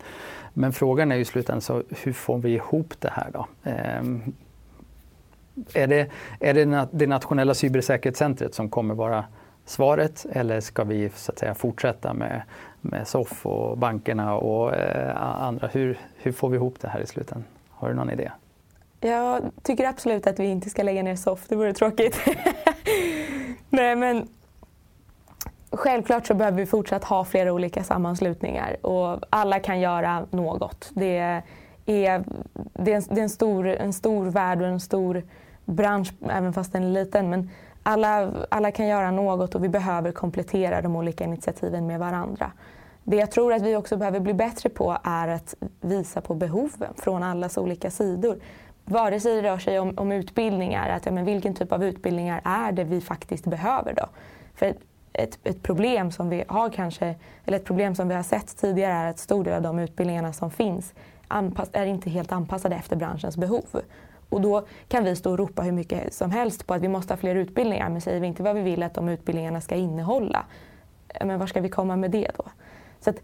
Men 0.53 0.73
frågan 0.73 1.11
är 1.11 1.15
ju 1.15 1.21
i 1.21 1.25
slutändan 1.25 1.61
så 1.61 1.83
hur 2.03 2.13
får 2.13 2.37
vi 2.37 2.49
ihop 2.53 2.93
det 2.99 3.09
här 3.09 3.29
då? 3.33 3.47
Ehm, 3.63 4.33
är 5.73 5.87
det, 5.87 6.09
är 6.39 6.53
det 6.53 6.87
det 6.91 7.07
nationella 7.07 7.53
cybersäkerhetscentret 7.53 8.53
som 8.53 8.69
kommer 8.69 8.95
vara 8.95 9.25
svaret 9.65 10.25
eller 10.31 10.61
ska 10.61 10.83
vi 10.83 11.09
så 11.15 11.31
att 11.31 11.39
säga, 11.39 11.55
fortsätta 11.55 12.13
med, 12.13 12.41
med 12.81 13.07
SOFF 13.07 13.45
och 13.45 13.77
bankerna 13.77 14.35
och 14.35 14.75
eh, 14.75 15.43
andra? 15.43 15.67
Hur, 15.67 15.99
hur 16.15 16.31
får 16.31 16.49
vi 16.49 16.55
ihop 16.55 16.75
det 16.81 16.87
här 16.87 16.99
i 16.99 17.07
slutändan? 17.07 17.47
Har 17.69 17.89
du 17.89 17.95
någon 17.95 18.09
idé? 18.09 18.31
Jag 19.03 19.51
tycker 19.63 19.87
absolut 19.87 20.27
att 20.27 20.39
vi 20.39 20.45
inte 20.45 20.69
ska 20.69 20.83
lägga 20.83 21.03
ner 21.03 21.15
SOFF, 21.15 21.47
det 21.47 21.55
vore 21.55 21.73
tråkigt. 21.73 22.17
Nej, 23.69 23.95
men 23.95 24.27
självklart 25.71 26.27
så 26.27 26.33
behöver 26.33 26.57
vi 26.57 26.65
fortsatt 26.65 27.03
ha 27.03 27.25
flera 27.25 27.53
olika 27.53 27.83
sammanslutningar 27.83 28.85
och 28.85 29.19
alla 29.29 29.59
kan 29.59 29.79
göra 29.79 30.25
något. 30.31 30.91
Det 30.93 31.17
är, 31.17 31.43
det 31.85 32.05
är, 32.05 32.15
en, 32.15 32.23
det 32.83 32.91
är 32.91 33.23
en, 33.23 33.29
stor, 33.29 33.67
en 33.67 33.93
stor 33.93 34.25
värld 34.25 34.61
och 34.61 34.67
en 34.67 34.79
stor 34.79 35.23
bransch, 35.65 36.13
även 36.29 36.53
fast 36.53 36.73
den 36.73 36.83
är 36.83 36.89
liten. 36.89 37.29
Men 37.29 37.49
alla, 37.83 38.31
alla 38.49 38.71
kan 38.71 38.87
göra 38.87 39.11
något 39.11 39.55
och 39.55 39.63
vi 39.63 39.69
behöver 39.69 40.11
komplettera 40.11 40.81
de 40.81 40.95
olika 40.95 41.23
initiativen 41.23 41.87
med 41.87 41.99
varandra. 41.99 42.51
Det 43.03 43.15
jag 43.15 43.31
tror 43.31 43.53
att 43.53 43.61
vi 43.61 43.75
också 43.75 43.97
behöver 43.97 44.19
bli 44.19 44.33
bättre 44.33 44.69
på 44.69 44.97
är 45.03 45.27
att 45.27 45.55
visa 45.81 46.21
på 46.21 46.33
behoven 46.33 46.93
från 46.97 47.23
allas 47.23 47.57
olika 47.57 47.91
sidor 47.91 48.37
vare 48.85 49.19
sig 49.19 49.35
det 49.35 49.49
rör 49.49 49.57
sig 49.57 49.79
om, 49.79 49.93
om 49.97 50.11
utbildningar, 50.11 50.89
att, 50.89 51.05
ja, 51.05 51.11
men 51.11 51.25
vilken 51.25 51.53
typ 51.53 51.71
av 51.71 51.83
utbildningar 51.83 52.41
är 52.43 52.71
det 52.71 52.83
vi 52.83 53.01
faktiskt 53.01 53.45
behöver 53.45 53.93
då? 53.93 54.05
För 54.55 54.65
ett, 55.13 55.39
ett, 55.43 55.63
problem 55.63 56.11
som 56.11 56.29
vi 56.29 56.43
har 56.47 56.69
kanske, 56.69 57.15
eller 57.45 57.57
ett 57.57 57.65
problem 57.65 57.95
som 57.95 58.07
vi 58.07 58.15
har 58.15 58.23
sett 58.23 58.57
tidigare 58.57 58.93
är 58.93 59.09
att 59.09 59.19
stor 59.19 59.43
del 59.43 59.53
av 59.53 59.61
de 59.61 59.79
utbildningarna 59.79 60.33
som 60.33 60.51
finns 60.51 60.93
anpass, 61.27 61.69
är 61.73 61.85
inte 61.85 62.09
helt 62.09 62.31
anpassade 62.31 62.75
efter 62.75 62.95
branschens 62.95 63.37
behov. 63.37 63.81
Och 64.29 64.41
då 64.41 64.65
kan 64.87 65.03
vi 65.03 65.15
stå 65.15 65.31
och 65.31 65.37
ropa 65.37 65.61
hur 65.61 65.71
mycket 65.71 66.13
som 66.13 66.31
helst 66.31 66.67
på 66.67 66.73
att 66.73 66.81
vi 66.81 66.87
måste 66.87 67.13
ha 67.13 67.17
fler 67.17 67.35
utbildningar 67.35 67.89
men 67.89 68.01
säger 68.01 68.19
vi 68.19 68.27
inte 68.27 68.43
vad 68.43 68.55
vi 68.55 68.61
vill 68.61 68.83
att 68.83 68.93
de 68.93 69.09
utbildningarna 69.09 69.61
ska 69.61 69.75
innehålla, 69.75 70.45
men 71.21 71.39
var 71.39 71.47
ska 71.47 71.61
vi 71.61 71.69
komma 71.69 71.95
med 71.95 72.11
det 72.11 72.31
då? 72.37 72.43
Så 72.99 73.09
att, 73.09 73.21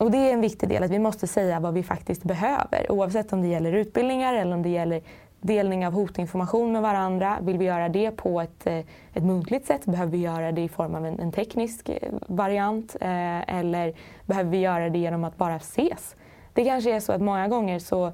och 0.00 0.10
det 0.10 0.18
är 0.18 0.32
en 0.32 0.40
viktig 0.40 0.68
del, 0.68 0.82
att 0.82 0.90
vi 0.90 0.98
måste 0.98 1.26
säga 1.26 1.60
vad 1.60 1.74
vi 1.74 1.82
faktiskt 1.82 2.22
behöver 2.22 2.92
oavsett 2.92 3.32
om 3.32 3.42
det 3.42 3.48
gäller 3.48 3.72
utbildningar 3.72 4.34
eller 4.34 4.54
om 4.54 4.62
det 4.62 4.68
gäller 4.68 5.02
delning 5.40 5.86
av 5.86 5.92
hotinformation 5.92 6.72
med 6.72 6.82
varandra. 6.82 7.38
Vill 7.42 7.58
vi 7.58 7.64
göra 7.64 7.88
det 7.88 8.10
på 8.10 8.40
ett, 8.40 8.66
eh, 8.66 8.78
ett 9.12 9.22
muntligt 9.22 9.66
sätt? 9.66 9.84
Behöver 9.84 10.12
vi 10.12 10.18
göra 10.18 10.52
det 10.52 10.60
i 10.60 10.68
form 10.68 10.94
av 10.94 11.06
en, 11.06 11.20
en 11.20 11.32
teknisk 11.32 11.88
eh, 11.88 12.12
variant? 12.26 12.96
Eh, 13.00 13.58
eller 13.58 13.94
behöver 14.26 14.50
vi 14.50 14.58
göra 14.58 14.90
det 14.90 14.98
genom 14.98 15.24
att 15.24 15.36
bara 15.36 15.56
ses? 15.56 16.16
Det 16.52 16.64
kanske 16.64 16.94
är 16.94 17.00
så 17.00 17.12
att 17.12 17.22
många 17.22 17.48
gånger 17.48 17.78
så 17.78 18.12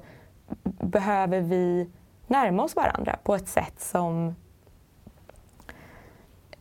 behöver 0.81 1.41
vi 1.41 1.89
närma 2.27 2.63
oss 2.63 2.75
varandra 2.75 3.15
på 3.23 3.35
ett 3.35 3.47
sätt 3.47 3.79
som 3.79 4.35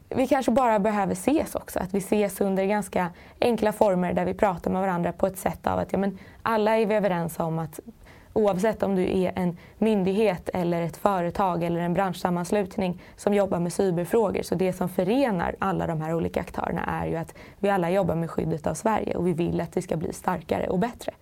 vi 0.09 0.27
kanske 0.27 0.53
bara 0.53 0.79
behöver 0.79 1.13
ses 1.13 1.55
också. 1.55 1.79
Att 1.79 1.95
vi 1.95 1.99
ses 1.99 2.41
under 2.41 2.65
ganska 2.65 3.11
enkla 3.41 3.73
former 3.73 4.13
där 4.13 4.25
vi 4.25 4.35
pratar 4.35 4.71
med 4.71 4.81
varandra 4.81 5.13
på 5.13 5.27
ett 5.27 5.39
sätt 5.39 5.67
av 5.67 5.79
att 5.79 5.93
ja, 5.93 5.99
men 5.99 6.19
alla 6.43 6.77
är 6.77 6.87
vi 6.87 6.95
överens 6.95 7.39
om 7.39 7.59
att 7.59 7.81
oavsett 8.33 8.83
om 8.83 8.97
du 8.97 9.19
är 9.19 9.33
en 9.37 9.57
myndighet 9.79 10.51
eller 10.55 10.83
ett 10.83 10.97
företag 10.97 11.63
eller 11.63 11.81
en 11.81 11.95
branschsammanslutning 11.95 13.03
som 13.17 13.35
jobbar 13.35 13.59
med 13.59 13.73
cyberfrågor. 13.73 14.43
Så 14.43 14.55
det 14.55 14.73
som 14.73 14.89
förenar 14.89 15.57
alla 15.59 15.87
de 15.87 16.01
här 16.01 16.15
olika 16.15 16.41
aktörerna 16.41 16.85
är 16.85 17.07
ju 17.07 17.17
att 17.17 17.35
vi 17.59 17.71
alla 17.71 17.91
jobbar 17.91 18.15
med 18.15 18.31
skyddet 18.31 18.67
av 18.67 18.75
Sverige 18.75 19.17
och 19.17 19.27
vi 19.27 19.33
vill 19.33 19.61
att 19.61 19.73
det 19.73 19.83
ska 19.83 19.97
bli 19.97 20.13
starkare 20.13 20.69
och 20.69 20.79
bättre. 20.79 21.13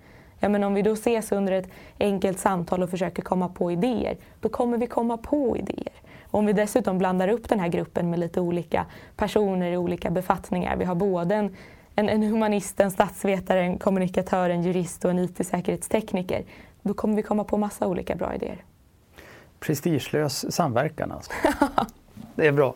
Ja, 0.40 0.48
men 0.48 0.64
om 0.64 0.74
vi 0.74 0.82
då 0.82 0.92
ses 0.92 1.32
under 1.32 1.52
ett 1.52 1.68
enkelt 1.98 2.38
samtal 2.38 2.82
och 2.82 2.90
försöker 2.90 3.22
komma 3.22 3.48
på 3.48 3.72
idéer, 3.72 4.16
då 4.40 4.48
kommer 4.48 4.78
vi 4.78 4.86
komma 4.86 5.16
på 5.16 5.56
idéer. 5.56 5.92
Och 6.34 6.38
om 6.38 6.46
vi 6.46 6.52
dessutom 6.52 6.98
blandar 6.98 7.28
upp 7.28 7.48
den 7.48 7.60
här 7.60 7.68
gruppen 7.68 8.10
med 8.10 8.18
lite 8.18 8.40
olika 8.40 8.86
personer 9.16 9.72
i 9.72 9.76
olika 9.76 10.10
befattningar. 10.10 10.76
Vi 10.76 10.84
har 10.84 10.94
både 10.94 11.34
en, 11.34 11.56
en, 11.94 12.08
en 12.08 12.22
humanist, 12.22 12.80
en 12.80 12.90
statsvetare, 12.90 13.60
en 13.62 13.78
kommunikatör, 13.78 14.50
en 14.50 14.62
jurist 14.62 15.04
och 15.04 15.10
en 15.10 15.18
IT-säkerhetstekniker. 15.18 16.44
Då 16.82 16.94
kommer 16.94 17.16
vi 17.16 17.22
komma 17.22 17.44
på 17.44 17.56
massa 17.56 17.86
olika 17.86 18.14
bra 18.14 18.34
idéer. 18.34 18.64
Prestigelös 19.60 20.54
samverkan 20.54 21.12
alltså. 21.12 21.32
det 22.34 22.46
är 22.46 22.52
bra. 22.52 22.74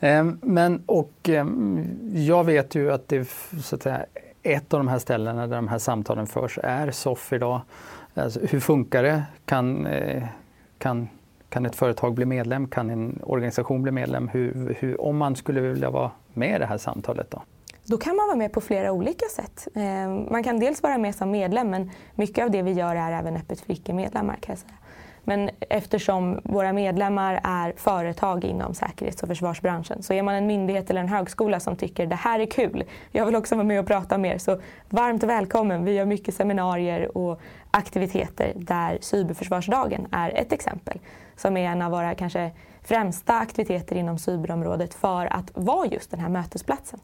Ehm, 0.00 0.38
men 0.42 0.82
och 0.86 1.28
ehm, 1.28 1.86
jag 2.14 2.44
vet 2.44 2.74
ju 2.74 2.92
att 2.92 3.08
det 3.08 3.28
så 3.62 3.76
att 3.76 3.82
säga, 3.82 4.04
ett 4.42 4.74
av 4.74 4.80
de 4.80 4.88
här 4.88 4.98
ställena 4.98 5.46
där 5.46 5.56
de 5.56 5.68
här 5.68 5.78
samtalen 5.78 6.26
förs 6.26 6.58
är 6.62 6.90
SOFF 6.90 7.32
idag. 7.32 7.60
Alltså, 8.14 8.40
hur 8.50 8.60
funkar 8.60 9.02
det? 9.02 9.22
Kan, 9.44 9.86
eh, 9.86 10.24
kan, 10.78 11.08
kan 11.48 11.66
ett 11.66 11.76
företag 11.76 12.14
bli 12.14 12.24
medlem? 12.24 12.68
Kan 12.68 12.90
en 12.90 13.20
organisation 13.22 13.82
bli 13.82 13.92
medlem? 13.92 14.28
Hur, 14.28 14.76
hur, 14.80 15.00
om 15.00 15.16
man 15.16 15.36
skulle 15.36 15.60
vilja 15.60 15.90
vara 15.90 16.10
med 16.34 16.56
i 16.56 16.58
det 16.58 16.66
här 16.66 16.78
samtalet 16.78 17.30
då? 17.30 17.42
Då 17.84 17.96
kan 17.96 18.16
man 18.16 18.26
vara 18.26 18.36
med 18.36 18.52
på 18.52 18.60
flera 18.60 18.92
olika 18.92 19.26
sätt. 19.26 19.68
Ehm, 19.74 20.26
man 20.30 20.42
kan 20.42 20.60
dels 20.60 20.82
vara 20.82 20.98
med 20.98 21.14
som 21.14 21.30
medlem 21.30 21.70
men 21.70 21.90
mycket 22.14 22.44
av 22.44 22.50
det 22.50 22.62
vi 22.62 22.72
gör 22.72 22.96
är 22.96 23.12
även 23.12 23.36
öppet 23.36 23.60
för 23.60 23.72
icke-medlemmar 23.72 24.36
kan 24.40 24.52
jag 24.52 24.58
säga. 24.58 24.74
Men 25.24 25.50
eftersom 25.60 26.40
våra 26.44 26.72
medlemmar 26.72 27.40
är 27.44 27.72
företag 27.76 28.44
inom 28.44 28.74
säkerhets 28.74 29.22
och 29.22 29.28
försvarsbranschen 29.28 30.02
så 30.02 30.12
är 30.12 30.22
man 30.22 30.34
en 30.34 30.46
myndighet 30.46 30.90
eller 30.90 31.00
en 31.00 31.08
högskola 31.08 31.60
som 31.60 31.76
tycker 31.76 32.06
det 32.06 32.14
här 32.16 32.40
är 32.40 32.46
kul, 32.46 32.84
jag 33.12 33.26
vill 33.26 33.36
också 33.36 33.54
vara 33.54 33.66
med 33.66 33.80
och 33.80 33.86
prata 33.86 34.18
mer, 34.18 34.38
så 34.38 34.60
varmt 34.88 35.22
välkommen. 35.22 35.84
Vi 35.84 35.92
gör 35.92 36.04
mycket 36.04 36.34
seminarier 36.34 37.18
och 37.18 37.40
aktiviteter 37.70 38.52
där 38.56 38.98
cyberförsvarsdagen 39.00 40.06
är 40.10 40.30
ett 40.30 40.52
exempel 40.52 40.98
som 41.38 41.56
är 41.56 41.68
en 41.68 41.82
av 41.82 41.90
våra 41.90 42.14
kanske 42.14 42.50
främsta 42.82 43.38
aktiviteter 43.38 43.96
inom 43.96 44.18
cyberområdet 44.18 44.94
för 44.94 45.26
att 45.26 45.50
vara 45.54 45.86
just 45.86 46.10
den 46.10 46.20
här 46.20 46.28
mötesplatsen. 46.28 47.00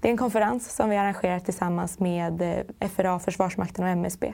Det 0.00 0.08
är 0.08 0.10
en 0.10 0.18
konferens 0.18 0.74
som 0.76 0.90
vi 0.90 0.96
arrangerar 0.96 1.38
tillsammans 1.38 1.98
med 1.98 2.42
eh, 2.80 2.88
FRA, 2.88 3.18
Försvarsmakten 3.18 3.84
och 3.84 3.90
MSB 3.90 4.32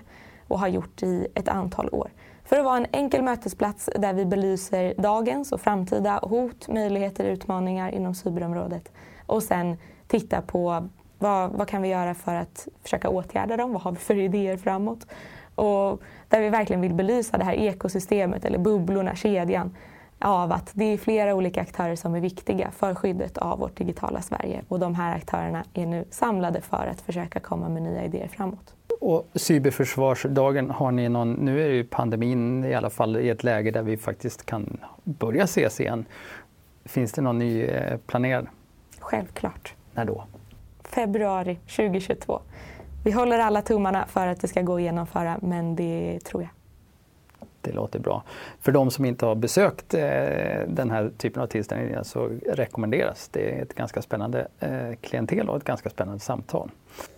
och 0.49 0.59
har 0.59 0.69
gjort 0.69 1.03
i 1.03 1.27
ett 1.35 1.49
antal 1.49 1.89
år. 1.93 2.11
För 2.45 2.59
att 2.59 2.65
vara 2.65 2.77
en 2.77 2.87
enkel 2.93 3.23
mötesplats 3.23 3.91
där 3.97 4.13
vi 4.13 4.25
belyser 4.25 4.95
dagens 4.99 5.53
och 5.53 5.61
framtida 5.61 6.21
hot, 6.23 6.69
möjligheter 6.69 7.25
och 7.25 7.33
utmaningar 7.33 7.91
inom 7.91 8.15
cyberområdet. 8.15 8.93
Och 9.27 9.43
sen 9.43 9.77
titta 10.07 10.43
på 10.43 10.89
vad, 11.19 11.51
vad 11.51 11.69
kan 11.69 11.83
vi 11.83 11.89
göra 11.89 12.15
för 12.15 12.35
att 12.35 12.69
försöka 12.83 13.09
åtgärda 13.09 13.57
dem? 13.57 13.73
Vad 13.73 13.83
har 13.83 13.93
vi 13.93 13.99
för 13.99 14.19
idéer 14.19 14.57
framåt? 14.57 15.07
Och 15.55 16.03
där 16.29 16.41
vi 16.41 16.49
verkligen 16.49 16.81
vill 16.81 16.95
belysa 16.95 17.39
det 17.39 17.45
här 17.45 17.55
ekosystemet 17.55 18.45
eller 18.45 18.59
bubblorna, 18.59 19.15
kedjan 19.15 19.77
av 20.19 20.53
att 20.53 20.71
det 20.75 20.85
är 20.85 20.99
flera 20.99 21.35
olika 21.35 21.61
aktörer 21.61 21.97
som 21.97 22.15
är 22.15 22.21
viktiga 22.21 22.71
för 22.71 22.95
skyddet 22.95 23.39
av 23.39 23.59
vårt 23.59 23.77
digitala 23.77 24.23
Sverige. 24.23 24.63
Och 24.69 24.79
de 24.79 24.95
här 24.95 25.17
aktörerna 25.17 25.65
är 25.75 25.87
nu 25.87 26.05
samlade 26.11 26.61
för 26.61 26.87
att 26.87 27.01
försöka 27.01 27.41
komma 27.41 27.69
med 27.69 27.83
nya 27.83 28.05
idéer 28.05 28.29
framåt. 28.29 28.75
Och 29.01 29.29
cyberförsvarsdagen, 29.35 30.71
har 30.71 30.93
ni 30.93 31.09
någon, 31.09 31.33
nu 31.33 31.63
är 31.63 31.69
ju 31.69 31.85
pandemin 31.85 32.65
i 32.65 32.75
alla 32.75 32.91
fall 32.91 33.17
i 33.17 33.29
ett 33.29 33.45
läge 33.45 33.71
där 33.71 33.83
vi 33.83 33.97
faktiskt 33.97 34.47
kan 34.47 34.81
börja 35.05 35.45
ses 35.45 35.81
igen. 35.81 36.05
Finns 36.85 37.13
det 37.13 37.23
någon 37.23 37.39
ny 37.39 37.63
eh, 37.63 37.97
planerad? 38.07 38.47
Självklart. 38.99 39.75
När 39.95 40.05
då? 40.05 40.25
Februari 40.85 41.55
2022. 41.55 42.41
Vi 43.05 43.13
håller 43.13 43.39
alla 43.39 43.63
tummarna 43.63 44.07
för 44.07 44.27
att 44.27 44.41
det 44.41 44.49
ska 44.49 44.63
gå 44.63 44.75
att 44.75 44.83
genomföra, 44.83 45.39
men 45.43 45.77
det 45.77 46.21
tror 46.25 46.43
jag. 46.43 46.51
Det 47.61 47.73
låter 47.73 47.99
bra. 47.99 48.23
För 48.61 48.73
de 48.73 48.91
som 48.91 49.05
inte 49.05 49.27
har 49.27 49.35
besökt 49.35 49.95
eh, 49.95 50.01
den 50.69 50.91
här 50.91 51.11
typen 51.19 51.43
av 51.43 51.47
tillställningar 51.47 52.03
så 52.03 52.31
rekommenderas. 52.47 53.29
Det 53.29 53.59
är 53.59 53.63
ett 53.63 53.75
ganska 53.75 54.03
spännande 54.03 54.49
eh, 54.61 54.95
klientel 55.01 55.49
och 55.49 55.57
ett 55.57 55.65
ganska 55.65 55.91
spännande 55.91 56.21
samtal. 56.21 56.71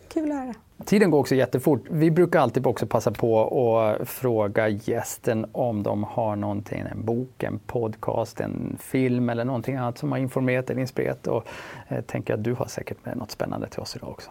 Kul 0.09 0.33
att 0.33 0.39
höra. 0.39 0.55
Tiden 0.85 1.11
går 1.11 1.19
också 1.19 1.35
jättefort. 1.35 1.81
Vi 1.91 2.11
brukar 2.11 2.41
alltid 2.41 2.67
också 2.67 2.87
passa 2.87 3.11
på 3.11 3.79
att 3.79 4.09
fråga 4.09 4.69
gästen 4.69 5.47
om 5.53 5.83
de 5.83 6.05
har 6.05 6.37
någonting, 6.37 6.81
en 6.91 7.05
bok, 7.05 7.43
en 7.43 7.59
podcast, 7.59 8.41
en 8.41 8.77
film 8.81 9.29
eller 9.29 9.45
någonting 9.45 9.77
annat 9.77 9.99
som 9.99 10.13
har 10.13 10.19
informerat 10.19 10.71
eller 10.71 10.81
inspirerat. 10.81 11.27
Och 11.27 11.47
jag 11.89 11.99
eh, 11.99 12.05
tänker 12.05 12.35
att 12.35 12.45
du 12.45 12.55
har 12.55 12.67
säkert 12.67 13.05
med 13.05 13.17
något 13.17 13.31
spännande 13.31 13.69
till 13.69 13.81
oss 13.81 13.97
idag 13.97 14.11
också. 14.11 14.31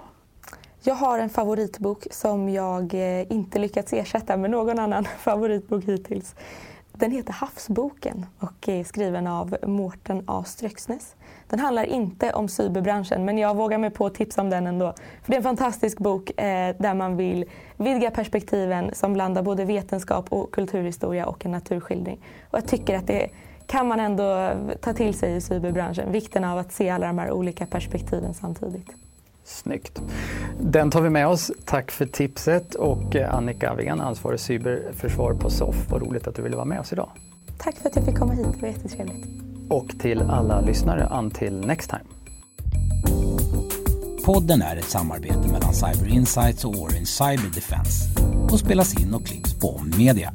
Jag 0.85 0.95
har 0.95 1.19
en 1.19 1.29
favoritbok 1.29 2.07
som 2.11 2.49
jag 2.49 2.93
eh, 2.93 3.31
inte 3.31 3.59
lyckats 3.59 3.93
ersätta 3.93 4.37
med 4.37 4.49
någon 4.49 4.79
annan 4.79 5.05
favoritbok 5.19 5.83
hittills. 5.83 6.35
Den 6.91 7.11
heter 7.11 7.33
Havsboken 7.33 8.25
och 8.39 8.69
är 8.69 8.83
skriven 8.83 9.27
av 9.27 9.57
Mårten 9.67 10.23
A 10.27 10.43
Ströksnäs. 10.47 11.15
Den 11.49 11.59
handlar 11.59 11.83
inte 11.83 12.33
om 12.33 12.47
cyberbranschen 12.47 13.25
men 13.25 13.37
jag 13.37 13.55
vågar 13.55 13.77
mig 13.77 13.89
på 13.89 14.05
att 14.05 14.15
tipsa 14.15 14.41
om 14.41 14.49
den 14.49 14.67
ändå. 14.67 14.93
För 15.21 15.31
det 15.31 15.33
är 15.33 15.37
en 15.37 15.43
fantastisk 15.43 15.97
bok 15.97 16.39
eh, 16.39 16.75
där 16.79 16.93
man 16.93 17.17
vill 17.17 17.45
vidga 17.77 18.11
perspektiven 18.11 18.91
som 18.93 19.13
blandar 19.13 19.43
både 19.43 19.65
vetenskap 19.65 20.25
och 20.33 20.51
kulturhistoria 20.51 21.25
och 21.25 21.45
en 21.45 21.51
naturskildring. 21.51 22.19
Och 22.51 22.57
jag 22.57 22.67
tycker 22.67 22.97
att 22.97 23.07
det 23.07 23.29
kan 23.67 23.87
man 23.87 23.99
ändå 23.99 24.51
ta 24.81 24.93
till 24.93 25.13
sig 25.13 25.35
i 25.35 25.41
cyberbranschen. 25.41 26.11
Vikten 26.11 26.43
av 26.43 26.57
att 26.57 26.71
se 26.71 26.89
alla 26.89 27.07
de 27.07 27.17
här 27.17 27.31
olika 27.31 27.65
perspektiven 27.65 28.33
samtidigt. 28.33 29.02
Snyggt. 29.45 30.01
Den 30.59 30.91
tar 30.91 31.01
vi 31.01 31.09
med 31.09 31.27
oss. 31.27 31.51
Tack 31.65 31.91
för 31.91 32.05
tipset 32.05 32.75
och 32.75 33.15
eh, 33.15 33.35
Annika 33.35 33.71
Avén, 33.71 34.01
ansvarig 34.01 34.39
cyberförsvar 34.39 35.33
på 35.33 35.49
SOFF. 35.49 35.89
Vad 35.89 36.01
roligt 36.01 36.27
att 36.27 36.35
du 36.35 36.41
ville 36.41 36.55
vara 36.55 36.65
med 36.65 36.79
oss 36.79 36.93
idag. 36.93 37.09
Tack 37.57 37.75
för 37.75 37.89
att 37.89 37.95
jag 37.95 38.05
fick 38.05 38.17
komma 38.17 38.33
hit. 38.33 38.47
Det 38.53 38.61
var 38.61 38.67
jättetrevligt. 38.67 39.25
Och 39.69 39.99
till 39.99 40.21
alla 40.21 40.61
lyssnare, 40.61 41.09
until 41.11 41.67
next 41.67 41.89
time. 41.89 42.03
Podden 44.25 44.61
är 44.61 44.77
ett 44.77 44.89
samarbete 44.89 45.47
mellan 45.51 45.73
Cyber 45.73 46.07
Insights 46.07 46.65
och 46.65 46.75
Orange 46.75 47.05
Cyber 47.05 47.55
Defense 47.55 48.09
och 48.51 48.59
spelas 48.59 49.01
in 49.01 49.13
och 49.13 49.25
klipps 49.25 49.59
på 49.59 49.81
Media. 49.97 50.33